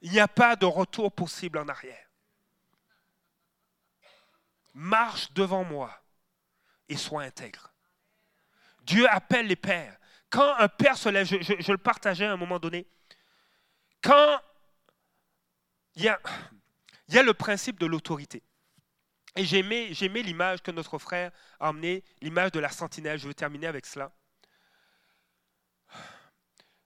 [0.00, 2.06] Il n'y a pas de retour possible en arrière.
[4.74, 6.00] Marche devant moi
[6.88, 7.67] et sois intègre.
[8.88, 9.98] Dieu appelle les pères.
[10.30, 12.86] Quand un père se lève, je, le partageais à un moment donné,
[14.02, 14.40] quand
[15.94, 18.42] il y a, le principe de l'autorité.
[19.36, 21.30] Et j'ai aimé, l'image que notre frère
[21.60, 23.18] a emmenée, l'image de la sentinelle.
[23.18, 24.10] Je veux terminer avec cela.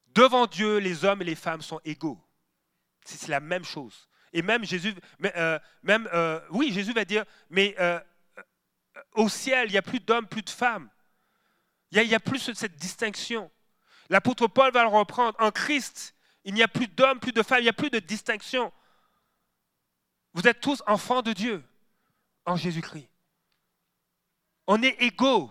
[0.08, 2.20] Devant Dieu, les hommes et les femmes sont égaux.
[3.04, 4.08] C'est la même chose.
[4.32, 4.94] Et même Jésus,
[5.24, 8.00] euh, même, euh, oui, Jésus va dire, mais euh,
[9.12, 10.90] au ciel, il n'y a plus d'hommes, plus de femmes.
[11.92, 13.50] Il n'y a, plus cette distinction.
[14.08, 15.36] L'apôtre Paul va le reprendre.
[15.38, 16.14] En Christ,
[16.44, 18.72] il n'y a plus d'hommes, plus de femmes, il n'y a plus de distinction.
[20.32, 21.62] Vous êtes tous enfants de Dieu
[22.46, 23.08] en Jésus-Christ.
[24.66, 25.50] On est égaux,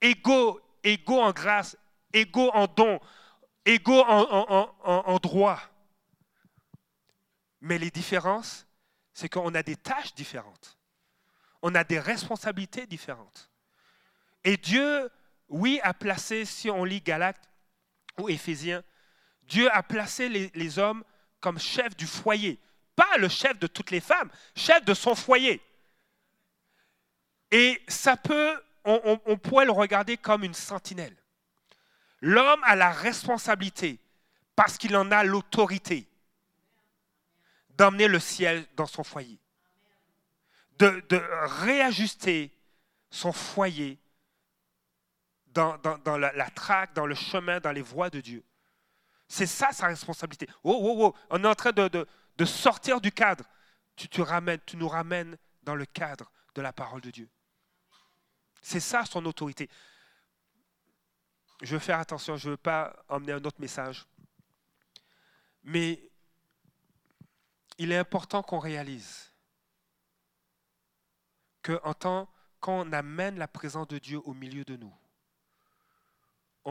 [0.00, 1.76] égaux, égaux en grâce,
[2.12, 2.98] égaux en don,
[3.64, 5.60] égaux en, en droit.
[7.60, 8.66] Mais les différences,
[9.12, 10.76] c'est qu'on a des tâches différentes.
[11.62, 13.48] On a des responsabilités différentes.
[14.42, 15.08] Et Dieu
[15.48, 17.48] oui, a placé, si on lit Galates
[18.18, 18.82] ou Éphésiens,
[19.44, 21.02] Dieu a placé les, hommes
[21.40, 22.58] comme chefs du foyer.
[22.94, 25.62] Pas le chef de toutes les femmes, chef de son foyer.
[27.50, 31.16] Et ça peut, on, pourrait le regarder comme une sentinelle.
[32.20, 33.98] L'homme a la responsabilité,
[34.54, 36.06] parce qu'il en a l'autorité,
[37.70, 39.38] d'emmener le ciel dans son foyer,
[40.78, 41.22] de
[41.62, 42.52] réajuster
[43.10, 43.98] son foyer
[45.58, 48.44] dans, la, traque, dans le chemin, dans les voies de Dieu.
[49.26, 50.48] C'est ça sa responsabilité.
[50.62, 53.44] Oh, oh, oh, on est en train de, sortir du cadre.
[53.96, 54.08] Tu,
[54.76, 57.28] nous ramènes dans le cadre de la parole de Dieu.
[58.62, 59.68] C'est ça son autorité.
[61.62, 64.06] Je veux faire attention, je ne veux pas emmener un autre message.
[65.64, 66.08] Mais
[67.78, 69.32] il est important qu'on réalise
[71.62, 72.28] que en tant
[72.60, 74.94] qu'on amène la présence de Dieu au milieu de nous,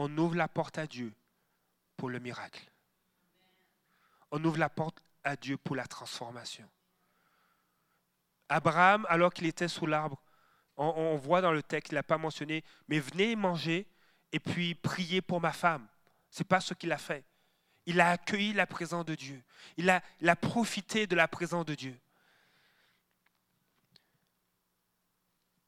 [0.00, 1.12] on ouvre la porte à Dieu
[1.96, 2.70] pour le miracle.
[4.30, 6.70] On ouvre la porte à Dieu pour la transformation.
[8.48, 10.22] Abraham, alors qu'il était sous l'arbre,
[10.76, 13.88] on, voit dans le texte, il n'a pas mentionné, mais venez manger
[14.30, 15.88] et puis prier pour ma femme.
[16.30, 17.24] Ce n'est pas ce qu'il a fait.
[17.84, 19.42] Il a accueilli la présence de Dieu.
[19.76, 21.98] Il a, profité de la présence de Dieu.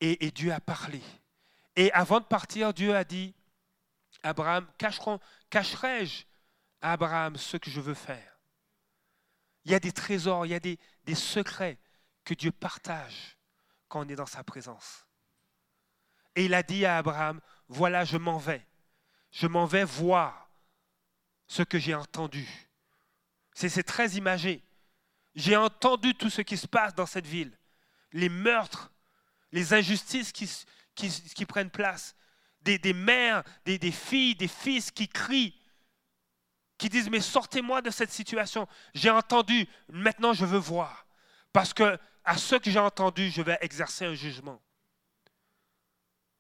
[0.01, 1.03] Et Dieu a parlé.
[1.75, 3.35] Et avant de partir, Dieu a dit,
[4.23, 4.67] Abraham,
[5.51, 6.25] cacherai-je
[6.81, 8.39] à Abraham ce que je veux faire?
[9.65, 10.79] Il y a des trésors, il y a des,
[11.15, 11.79] secrets
[12.25, 13.37] que Dieu partage
[13.89, 15.07] quand on est dans sa présence.
[16.37, 18.65] Et il a dit à Abraham, voilà, je m'en vais.
[19.33, 20.49] Je m'en vais voir
[21.47, 22.49] ce que j'ai entendu.
[23.55, 24.63] C'est très imagé.
[25.35, 27.57] J'ai entendu tout ce qui se passe dans cette ville.
[28.13, 28.93] Les meurtres,
[29.53, 30.33] les injustices
[30.95, 32.15] qui prennent place
[32.63, 35.55] des, mères, des, filles, des fils qui crient,
[36.79, 38.67] qui disent, mais sortez-moi de cette situation.
[38.95, 41.07] J'ai entendu, maintenant je veux voir.
[41.53, 44.61] Parce que à ce que j'ai entendu, je vais exercer un jugement.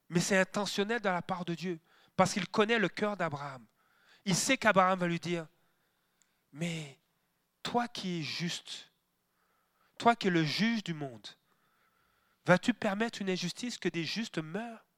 [0.08, 1.80] Mais c'est intentionnel de la part de Dieu,
[2.16, 3.64] parce qu'il connaît le cœur d'Abraham.
[4.24, 5.46] Il sait qu'Abraham va lui dire,
[6.52, 6.98] mais
[7.62, 8.92] toi qui es juste,
[9.98, 11.26] toi qui es le juge du monde,
[12.44, 14.89] vas-tu permettre une injustice que des justes meurent?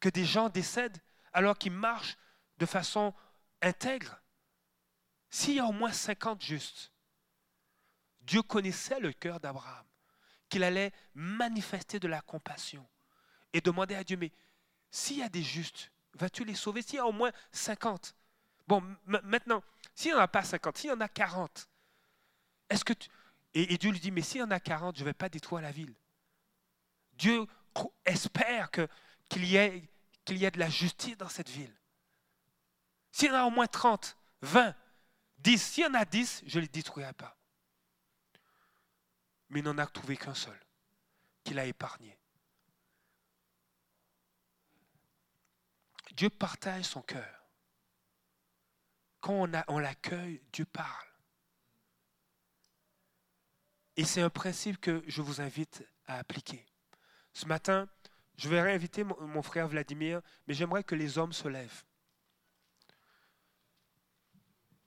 [0.00, 1.00] Que des gens décèdent
[1.32, 2.16] alors qu'ils marchent
[2.58, 3.14] de façon
[3.62, 4.20] intègre
[5.30, 6.92] S'il y a au moins 50 justes,
[8.20, 9.86] Dieu connaissait le cœur d'Abraham,
[10.48, 12.86] qu'il allait manifester de la compassion
[13.52, 14.32] et demander à Dieu, mais
[14.90, 16.82] s'il y a des justes, vas-tu les sauver?
[16.82, 18.14] S'il y a au moins 50,
[18.66, 19.62] bon, maintenant,
[19.94, 21.68] s'il n'y en a pas 50, s'il y en a 40,
[22.68, 23.08] est-ce que tu...
[23.54, 25.62] Et, Dieu lui dit, mais s'il y en a 40, je ne vais pas détruire
[25.62, 25.94] la ville.
[27.14, 27.46] Dieu
[28.04, 28.86] espère que,
[29.28, 29.90] qu'il, y ait,
[30.26, 31.74] de la justice dans cette ville.
[33.12, 34.74] S'il y en a au moins 30, 20,
[35.38, 37.36] 10, s'il y en a 10, je ne les détruirai pas.
[39.48, 40.58] Mais il n'en a trouvé qu'un seul,
[41.44, 42.18] qu'il a épargné.
[46.12, 47.46] Dieu partage son cœur.
[49.20, 51.06] Quand on l'accueille, Dieu parle.
[53.96, 56.64] Et c'est un principe que je vous invite à appliquer.
[57.32, 57.88] Ce matin,
[58.36, 61.84] je vais réinviter mon, frère Vladimir, mais j'aimerais que les hommes se lèvent.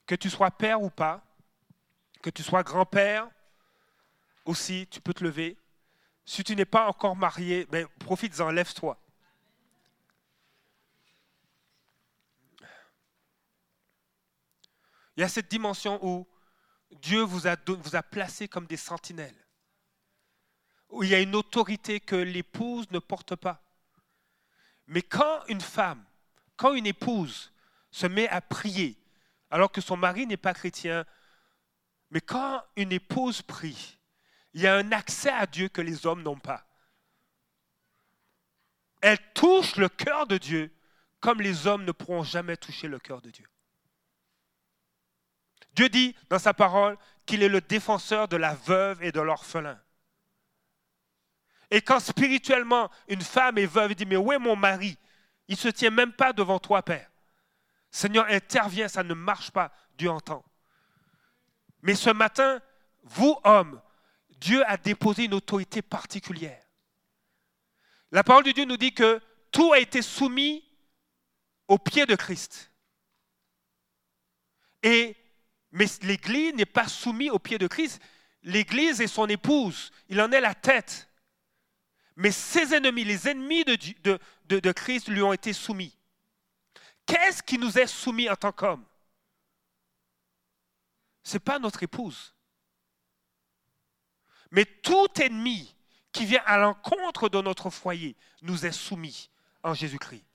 [0.05, 1.23] Que tu sois père ou pas,
[2.21, 3.29] que tu sois grand-père
[4.45, 5.57] aussi, tu peux te lever.
[6.25, 8.99] Si tu n'es pas encore marié, ben, profite-en, lève-toi.
[15.17, 16.27] Il y a cette dimension où
[16.91, 19.35] Dieu vous a, vous a placé comme des sentinelles,
[20.89, 23.61] où il y a une autorité que l'épouse ne porte pas.
[24.87, 26.03] Mais quand une femme,
[26.57, 27.51] quand une épouse
[27.91, 28.97] se met à prier,
[29.51, 31.05] alors que son mari n'est pas chrétien,
[32.11, 33.99] mais quand une épouse prie,
[34.53, 36.65] il y a un accès à Dieu que les hommes n'ont pas.
[39.01, 40.73] Elle touche le cœur de Dieu
[41.19, 43.47] comme les hommes ne pourront jamais toucher le cœur de Dieu.
[45.73, 49.79] Dieu dit dans sa parole qu'il est le défenseur de la veuve et de l'orphelin.
[51.71, 54.97] Et quand spirituellement une femme est veuve et dit, mais où est mon mari?
[55.47, 57.09] Il ne se tient même pas devant toi, Père.
[57.91, 60.43] Seigneur, intervient, ça ne marche pas, Dieu entend.
[61.81, 62.61] Mais ce matin,
[63.03, 63.81] vous, hommes,
[64.29, 66.63] Dieu a déposé une autorité particulière.
[68.11, 70.63] La parole de Dieu nous dit que tout a été soumis
[71.67, 72.71] au pied de Christ.
[74.81, 75.15] Et
[75.71, 78.01] mais l'Église n'est pas soumise au pied de Christ.
[78.43, 79.91] L'Église est son épouse.
[80.07, 81.08] Il en est la tête.
[82.19, 85.97] Mais ses ennemis, les ennemis de, Christ, lui ont été soumis.
[87.05, 88.83] Qu'est-ce qui nous est soumis en tant qu'homme?
[91.23, 92.35] Ce n'est pas notre épouse.
[94.51, 95.73] Mais tout ennemi
[96.11, 99.29] qui vient à l'encontre de notre foyer nous est soumis
[99.63, 100.25] en Jésus-Christ.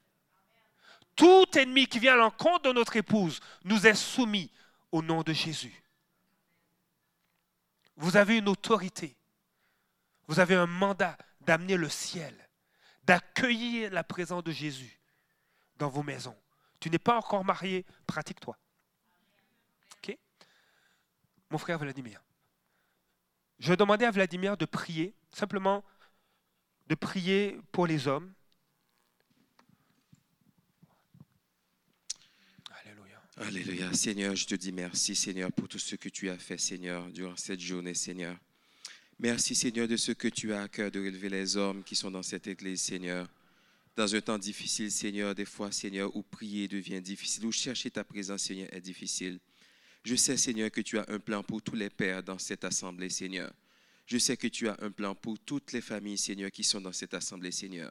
[1.14, 4.50] Tout ennemi qui vient à l'encontre de notre épouse nous est soumis
[4.90, 5.82] au nom de Jésus.
[7.96, 9.14] Vous avez une autorité.
[10.26, 12.34] Vous avez un mandat d'amener le ciel,
[13.04, 15.00] d'accueillir la présence de Jésus
[15.76, 16.36] dans vos maisons.
[16.80, 18.58] Tu n'es pas encore marié, pratique-toi.
[21.50, 22.20] Mon frère Vladimir.
[23.60, 25.84] Je demander à Vladimir de prier, simplement
[26.88, 28.34] de prier pour les hommes,
[33.36, 33.92] Alléluia.
[33.92, 37.36] Seigneur, je te dis merci, Seigneur, pour tout ce que tu as fait, Seigneur, durant
[37.36, 38.36] cette journée, Seigneur.
[39.24, 42.10] Merci, Seigneur, de ce que tu as à cœur de relever les hommes qui sont
[42.10, 43.26] dans cette église, Seigneur.
[43.96, 48.04] Dans un temps difficile, Seigneur, des fois, Seigneur, où prier devient difficile, où chercher ta
[48.04, 49.40] présence, Seigneur, est difficile.
[50.04, 53.08] Je sais, Seigneur, que tu as un plan pour tous les pères dans cette assemblée,
[53.08, 53.50] Seigneur.
[54.04, 56.92] Je sais que tu as un plan pour toutes les familles, Seigneur, qui sont dans
[56.92, 57.90] cette assemblée, Seigneur.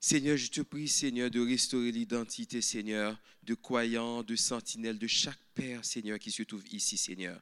[0.00, 5.38] Seigneur, je te prie, Seigneur, de restaurer l'identité, Seigneur, de croyants, de sentinelles, de chaque
[5.54, 7.40] Père, Seigneur, qui se trouve ici, Seigneur.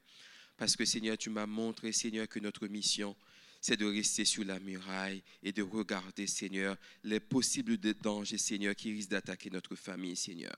[0.56, 3.16] Parce que, Seigneur, tu m'as montré, Seigneur, que notre mission,
[3.60, 8.92] c'est de rester sur la muraille et de regarder, Seigneur, les possibles dangers, Seigneur, qui
[8.92, 10.54] risquent d'attaquer notre famille, Seigneur.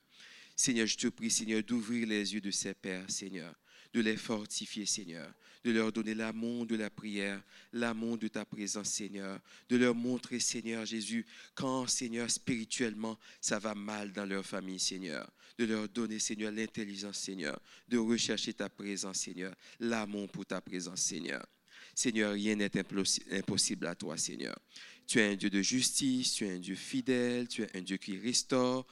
[0.56, 3.54] Seigneur, je te prie, Seigneur, d'ouvrir les yeux de ces pères, Seigneur,
[3.92, 5.30] de les fortifier, Seigneur,
[5.62, 7.42] de leur donner l'amour de la prière,
[7.74, 9.38] l'amour de ta présence, Seigneur,
[9.68, 15.30] de leur montrer, Seigneur Jésus, quand, Seigneur, spirituellement, ça va mal dans leur famille, Seigneur,
[15.58, 21.02] de leur donner, Seigneur, l'intelligence, Seigneur, de rechercher ta présence, Seigneur, l'amour pour ta présence,
[21.02, 21.44] Seigneur.
[21.94, 24.56] Seigneur, rien n'est impossible à toi, Seigneur.
[25.06, 27.96] Tu es un Dieu de justice, tu es un Dieu fidèle, tu es un Dieu
[27.96, 28.86] qui restaure,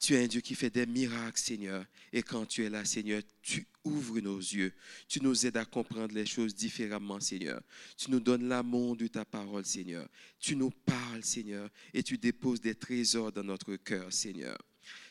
[0.00, 1.84] Tu es un Dieu qui fait des miracles, Seigneur.
[2.10, 4.72] Et quand tu es là, Seigneur, tu ouvres nos yeux.
[5.06, 7.60] Tu nous aides à comprendre les choses différemment, Seigneur.
[7.98, 10.08] Tu nous donnes l'amour de ta parole, Seigneur.
[10.38, 14.56] Tu nous parles, Seigneur, et tu déposes des trésors dans notre cœur, Seigneur.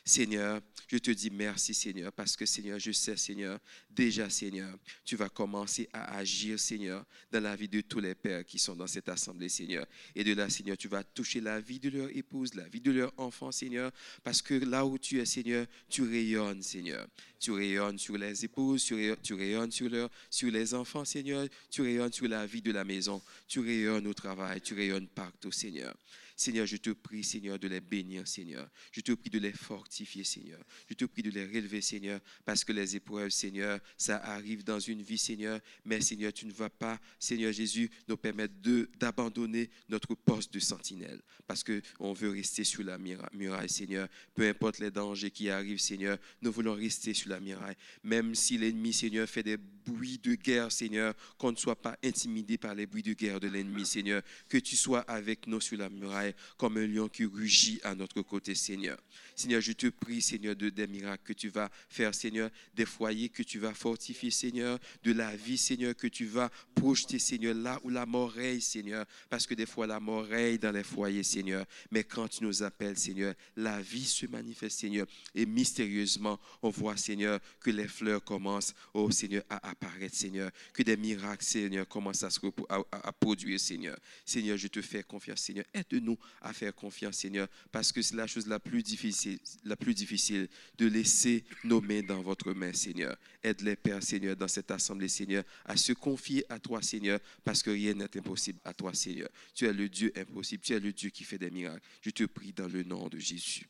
[0.04, 5.14] Seigneur, je te dis merci, Seigneur, parce que, Seigneur, je sais, Seigneur, déjà, Seigneur, tu
[5.14, 8.88] vas commencer à agir, Seigneur, dans la vie de tous les pères qui sont dans
[8.88, 9.86] cette assemblée, Seigneur.
[10.14, 12.90] Et de là, Seigneur, tu vas toucher la vie de leur épouse, la vie de
[12.90, 13.92] leur enfant, Seigneur,
[14.24, 17.06] parce que là où tu es, Seigneur, tu rayonnes, Seigneur.
[17.38, 21.46] Tu rayonnes sur les épouses, tu rayonnes, sur, sur les enfants, Seigneur.
[21.70, 23.22] Tu rayonnes sur la vie de la maison.
[23.48, 24.60] Tu rayonnes au travail.
[24.60, 25.94] Tu rayonnes partout, Seigneur.
[26.40, 28.66] Seigneur, je te prie, Seigneur, de les bénir, Seigneur.
[28.92, 30.58] Je te prie de les fortifier, Seigneur.
[30.88, 34.80] Je te prie de les relever, Seigneur, parce que les épreuves, Seigneur, ça arrive dans
[34.80, 35.60] une vie, Seigneur.
[35.84, 38.54] Mais, Seigneur, tu ne vas pas, Seigneur Jésus, nous permettre
[38.98, 44.08] d'abandonner notre poste de sentinelle, parce qu'on veut rester sur la mura- muraille, Seigneur.
[44.34, 47.76] Peu importe les dangers qui arrivent, Seigneur, nous voulons rester sur la muraille.
[48.02, 52.56] Même si l'ennemi, Seigneur, fait des bruits de guerre, Seigneur, qu'on ne soit pas intimidé
[52.56, 54.22] par les bruits de guerre de l'ennemi, Seigneur.
[54.48, 58.22] Que tu sois avec nous sur la muraille comme un lion qui rugit à notre
[58.22, 58.98] côté, Seigneur.
[59.34, 63.28] Seigneur, je te prie, Seigneur, de des miracles que tu vas faire, Seigneur, des foyers
[63.28, 67.80] que tu vas fortifier, Seigneur, de la vie, Seigneur, que tu vas projeter, Seigneur, là
[67.84, 71.22] où la mort règne, Seigneur, parce que des fois la mort règne dans les foyers,
[71.22, 71.64] Seigneur.
[71.90, 76.96] Mais quand tu nous appelles, Seigneur, la vie se manifeste, Seigneur, et mystérieusement, on voit,
[76.96, 82.22] Seigneur, que les fleurs commencent, oh Seigneur, à apparaître, Seigneur, que des miracles, Seigneur, commencent
[82.22, 83.96] à se à produire, Seigneur.
[84.24, 85.64] Seigneur, je te fais confiance, Seigneur.
[85.72, 89.94] Aide-nous à faire confiance, Seigneur, parce que c'est la chose la plus difficile, la plus
[89.94, 90.48] difficile
[90.78, 93.16] de laisser nos mains dans votre main, Seigneur.
[93.42, 97.62] Aide les pères, Seigneur, dans cette assemblée, Seigneur, à se confier à toi, Seigneur, parce
[97.62, 99.28] que rien n'est impossible à toi, Seigneur.
[99.54, 101.86] Tu es le Dieu impossible, tu es le Dieu qui fait des miracles.
[102.02, 103.66] Je te prie dans le nom de Jésus.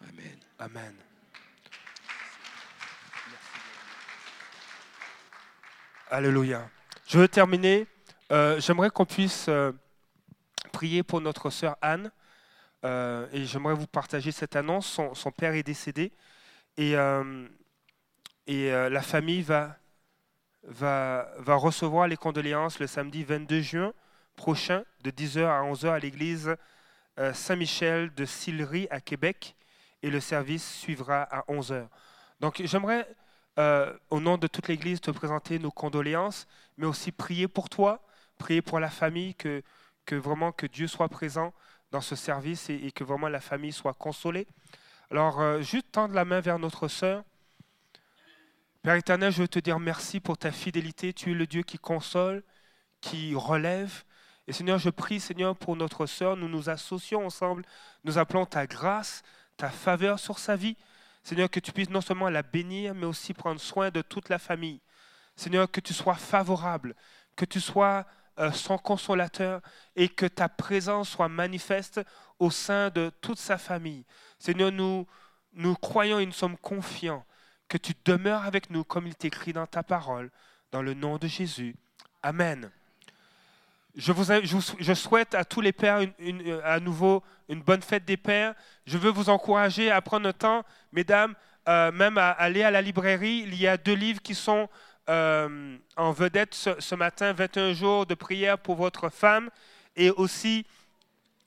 [0.00, 0.38] Amen.
[0.58, 0.94] Amen.
[6.10, 6.70] Alléluia.
[7.06, 7.86] Je veux terminer.
[8.30, 9.72] Euh, J'aimerais qu'on puisse euh,
[10.74, 12.10] prier pour notre sœur Anne.
[12.84, 15.00] Euh, et j'aimerais vous partager cette annonce.
[15.14, 16.12] Son, père est décédé.
[16.76, 17.46] Et, euh,
[18.50, 19.78] euh, la famille va,
[20.64, 23.92] va, recevoir les condoléances le samedi 22 juin
[24.36, 26.56] prochain, de 10h à 11h à l'église
[27.32, 29.54] Saint-Michel de Sillery à Québec.
[30.02, 31.86] Et le service suivra à 11h.
[32.40, 33.06] Donc j'aimerais,
[34.10, 36.46] au nom de toute l'Église, te présenter nos condoléances,
[36.76, 38.02] mais aussi prier pour toi,
[38.36, 39.62] prier pour la famille, que,
[40.04, 41.52] que vraiment que Dieu soit présent
[41.90, 44.46] dans ce service et, que vraiment la famille soit consolée.
[45.10, 47.24] Alors, euh, juste tendre la main vers notre sœur.
[48.82, 51.12] Père éternel, je veux te dire merci pour ta fidélité.
[51.12, 52.42] Tu es le Dieu qui console,
[53.00, 54.04] qui relève.
[54.46, 56.36] Et Seigneur, je prie, Seigneur, pour notre sœur.
[56.36, 57.64] Nous nous associons ensemble.
[58.02, 59.22] Nous appelons ta grâce,
[59.56, 60.76] ta faveur sur sa vie.
[61.22, 64.38] Seigneur, que tu puisses non seulement la bénir, mais aussi prendre soin de toute la
[64.38, 64.80] famille.
[65.36, 66.94] Seigneur, que tu sois favorable,
[67.36, 68.04] que tu sois
[68.52, 69.60] son consolateur
[69.96, 72.00] et que ta présence soit manifeste
[72.38, 74.04] au sein de toute sa famille.
[74.38, 75.06] Seigneur, nous,
[75.52, 77.24] nous croyons et nous sommes confiants
[77.68, 80.30] que tu demeures avec nous comme il t'écrit dans ta parole,
[80.72, 81.76] dans le nom de Jésus.
[82.22, 82.70] Amen.
[83.96, 84.24] Je, vous,
[84.80, 88.54] je, souhaite à tous les pères une- une- à nouveau une bonne fête des pères.
[88.86, 91.34] Je veux vous encourager à prendre le temps, mesdames,
[91.68, 93.44] euh, même à aller à la librairie.
[93.46, 94.68] Il y a deux livres qui sont
[95.08, 99.50] euh, en vedette ce, ce matin, 21 jours de prière pour votre femme,
[99.96, 100.64] et aussi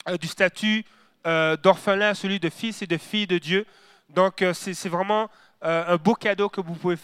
[0.08, 0.86] euh, du statut
[1.26, 3.66] euh, d'orphelin celui de fils et de fille de Dieu.
[4.10, 5.30] Donc c'est vraiment
[5.62, 6.96] un beau cadeau que vous pouvez